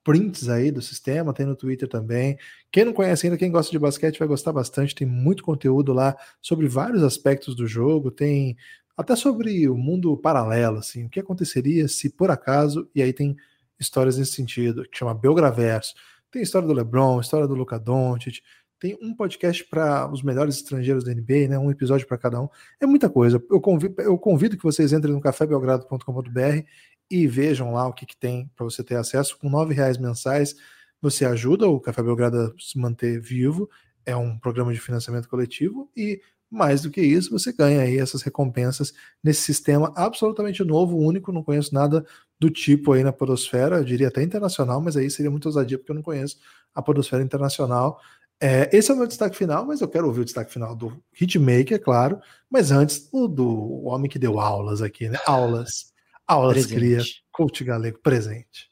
[0.04, 2.38] prints aí do sistema, tem no Twitter também.
[2.72, 6.16] Quem não conhece ainda, quem gosta de basquete vai gostar bastante, tem muito conteúdo lá
[6.42, 8.56] sobre vários aspectos do jogo, tem
[9.00, 13.34] até sobre o mundo paralelo, assim, o que aconteceria se por acaso, e aí tem
[13.80, 15.94] histórias nesse sentido, que chama Belgraverso,
[16.30, 18.42] tem história do LeBron, história do Luca Doncic,
[18.78, 22.50] tem um podcast para os melhores estrangeiros da NBA, né, um episódio para cada um,
[22.78, 23.42] é muita coisa.
[23.50, 26.66] Eu convido, eu convido que vocês entrem no cafébelgrado.com.br
[27.10, 29.40] e vejam lá o que, que tem para você ter acesso.
[29.40, 30.58] Com nove reais mensais,
[31.02, 33.70] você ajuda o Café Belgrado a se manter vivo,
[34.06, 38.22] é um programa de financiamento coletivo, e mais do que isso, você ganha aí essas
[38.22, 38.94] recompensas
[39.24, 42.06] nesse sistema absolutamente novo, único, não conheço nada
[42.40, 45.92] do tipo aí na podosfera, eu diria até internacional, mas aí seria muito ousadia porque
[45.92, 46.38] eu não conheço
[46.74, 48.00] a podosfera internacional.
[48.42, 50.98] É, esse é o meu destaque final, mas eu quero ouvir o destaque final do
[51.20, 52.20] Hitmaker, é claro,
[52.50, 55.20] mas antes o do homem que deu aulas aqui, né?
[55.26, 55.90] Aulas.
[56.26, 56.76] Aulas presente.
[56.76, 58.70] cria, coach galego, presente.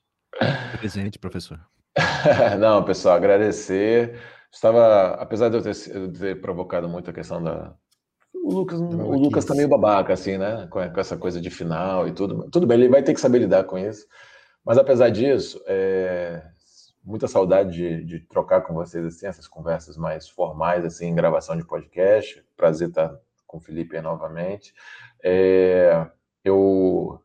[0.78, 1.60] Presente, professor.
[2.60, 4.20] não, pessoal, agradecer
[4.52, 7.74] estava, apesar de eu ter, de ter provocado muito a questão da.
[8.34, 10.68] O Lucas, o Lucas tá meio babaca, assim, né?
[10.70, 12.50] Com, com, essa coisa de final e tudo.
[12.50, 14.06] Tudo bem, ele vai ter que saber lidar com isso.
[14.64, 16.44] Mas apesar disso, é,
[17.04, 21.56] muita saudade de, de, trocar com vocês assim, essas conversas mais formais, assim, em gravação
[21.56, 22.44] de podcast.
[22.56, 24.74] Prazer estar com o Felipe novamente.
[25.24, 26.06] É,
[26.44, 27.22] eu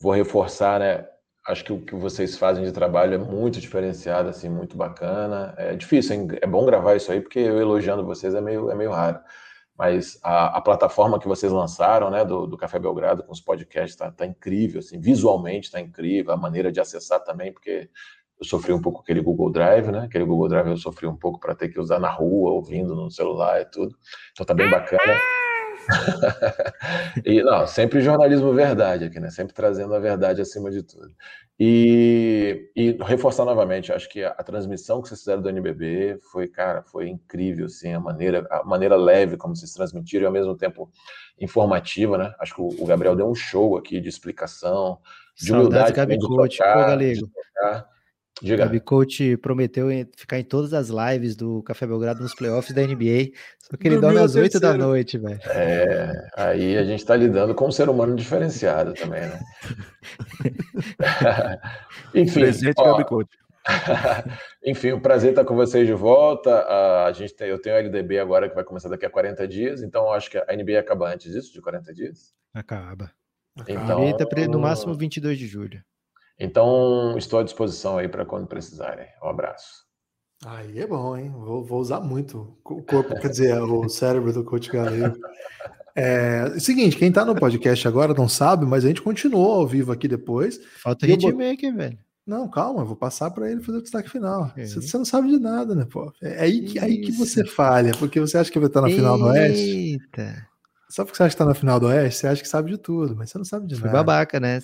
[0.00, 1.06] vou reforçar, né?
[1.46, 5.54] Acho que o que vocês fazem de trabalho é muito diferenciado, assim, muito bacana.
[5.58, 6.28] É difícil, hein?
[6.40, 9.18] é bom gravar isso aí, porque eu elogiando vocês é meio, é meio raro.
[9.76, 13.96] Mas a, a plataforma que vocês lançaram, né, do, do Café Belgrado, com os podcasts,
[13.96, 17.90] tá, tá incrível, assim, visualmente tá incrível, a maneira de acessar também, porque
[18.38, 20.00] eu sofri um pouco aquele Google Drive, né?
[20.00, 23.10] Aquele Google Drive eu sofri um pouco para ter que usar na rua, ouvindo no
[23.10, 23.96] celular e tudo.
[24.32, 25.18] Então tá bem bacana.
[27.24, 29.30] e não, sempre jornalismo verdade aqui, né?
[29.30, 31.12] Sempre trazendo a verdade acima de tudo.
[31.58, 36.48] E, e reforçar novamente, acho que a, a, transmissão que vocês fizeram do NBB foi,
[36.48, 40.56] cara, foi incrível, assim, a maneira, a maneira leve como vocês transmitiram e ao mesmo
[40.56, 40.90] tempo
[41.40, 42.34] informativa, né?
[42.40, 44.98] Acho que o, o Gabriel deu um show aqui de explicação,
[45.36, 45.92] de humildade.
[45.92, 47.30] Gabi Coach, tocar, Galego.
[48.42, 48.64] Diga.
[48.64, 49.86] Gabi Coach prometeu
[50.16, 53.30] ficar em todas as lives do Café Belgrado nos playoffs da NBA,
[53.60, 55.38] só que ele dorme às 8 da noite, velho.
[55.46, 59.38] É, aí a gente está lidando com um ser humano diferenciado também, né?
[62.12, 62.40] Enfim.
[62.40, 63.30] Presente ó, Gabi Coach.
[64.66, 66.66] Enfim, o um prazer estar com vocês de volta.
[67.06, 69.82] a gente tem, eu tenho a LDB agora que vai começar daqui a 40 dias,
[69.82, 72.34] então acho que a NBA acaba antes disso, de 40 dias?
[72.52, 73.12] Acaba.
[73.68, 75.80] Então, a NBA tá no máximo 22 de julho.
[76.42, 79.06] Então, estou à disposição aí para quando precisarem.
[79.22, 79.84] Um abraço.
[80.44, 81.30] Aí é bom, hein?
[81.30, 85.16] Vou, vou usar muito o corpo, quer dizer, o cérebro do coach galego.
[85.94, 89.66] É, é seguinte, quem tá no podcast agora não sabe, mas a gente continuou ao
[89.66, 90.58] vivo aqui depois.
[90.82, 91.98] Falta hitmaker, velho.
[92.26, 94.52] Não, calma, eu vou passar para ele fazer o destaque final.
[94.56, 96.12] Você, você, não sabe de nada, né, pô?
[96.20, 99.16] É aí que, aí que você falha, porque você acha que vai estar na final
[99.16, 99.60] do Oeste.
[99.60, 100.48] Eita.
[100.88, 102.78] Só porque você acha que está na final do Oeste, você acha que sabe de
[102.78, 103.98] tudo, mas você não sabe de Fui nada.
[103.98, 104.60] babaca, né?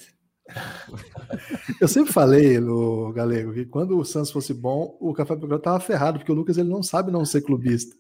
[1.81, 5.81] Eu sempre falei, no Galego, que quando o Santos fosse bom, o Café Belgrado estava
[5.81, 7.97] ferrado, porque o Lucas ele não sabe não ser clubista.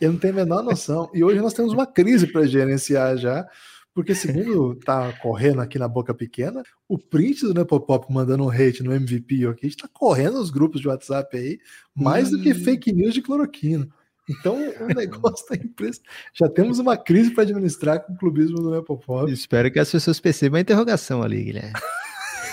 [0.00, 1.10] Ele não tem a menor noção.
[1.12, 3.46] E hoje nós temos uma crise para gerenciar já,
[3.92, 8.82] porque segundo tá correndo aqui na boca pequena, o print do Nepopop mandando um hate
[8.82, 11.58] no MVP aqui está correndo nos grupos de WhatsApp aí,
[11.94, 12.36] mais hum.
[12.36, 12.54] do que hum.
[12.54, 13.88] fake news de cloroquina.
[14.28, 16.00] Então, o negócio da empresa.
[16.34, 19.30] Já temos uma crise para administrar com o clubismo do Nepopop.
[19.32, 21.72] Espero que as pessoas percebam a interrogação ali, Guilherme.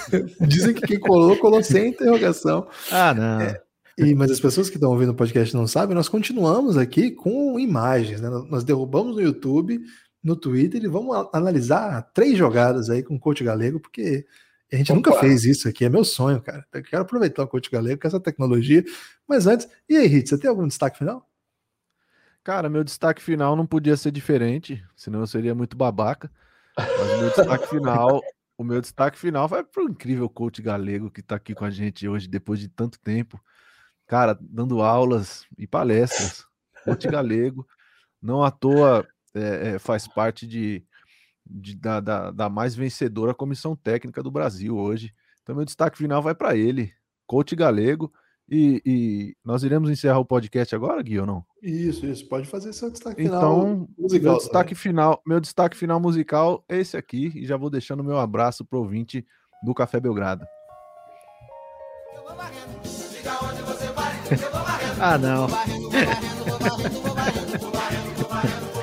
[0.47, 2.67] Dizem que quem colou, colou sem interrogação.
[2.91, 3.41] Ah, não.
[3.41, 3.61] É,
[3.97, 7.59] e, mas as pessoas que estão ouvindo o podcast não sabem, nós continuamos aqui com
[7.59, 8.21] imagens.
[8.21, 8.29] Né?
[8.49, 9.81] Nós derrubamos no YouTube,
[10.23, 14.25] no Twitter e vamos analisar três jogadas aí com o coach galego, porque
[14.71, 14.95] a gente Opa.
[14.95, 16.65] nunca fez isso aqui, é meu sonho, cara.
[16.73, 18.83] Eu quero aproveitar o coach galego com essa tecnologia.
[19.27, 21.25] Mas antes, e aí, Rit, você tem algum destaque final?
[22.45, 26.31] Cara, meu destaque final não podia ser diferente, senão eu seria muito babaca.
[26.77, 28.21] Mas meu destaque final,
[28.55, 31.71] o meu destaque final vai para o incrível coach galego que está aqui com a
[31.71, 33.43] gente hoje, depois de tanto tempo.
[34.05, 36.45] Cara, dando aulas e palestras.
[36.83, 37.67] Coach galego,
[38.21, 40.85] não à toa é, é, faz parte de,
[41.43, 45.11] de da, da, da mais vencedora comissão técnica do Brasil hoje.
[45.41, 46.93] Então, meu destaque final vai para ele,
[47.25, 48.13] coach galego.
[48.49, 51.43] E, e, nós iremos encerrar o podcast agora, Gui, ou não?
[51.61, 52.29] Isso, isso.
[52.29, 53.39] Pode fazer seu destaque final.
[53.39, 57.71] Então, musical, meu destaque final, meu destaque final musical é esse aqui e já vou
[57.71, 59.25] deixando meu abraço pro ouvinte
[59.63, 60.45] do Café Belgrado.
[65.01, 65.47] ah, não.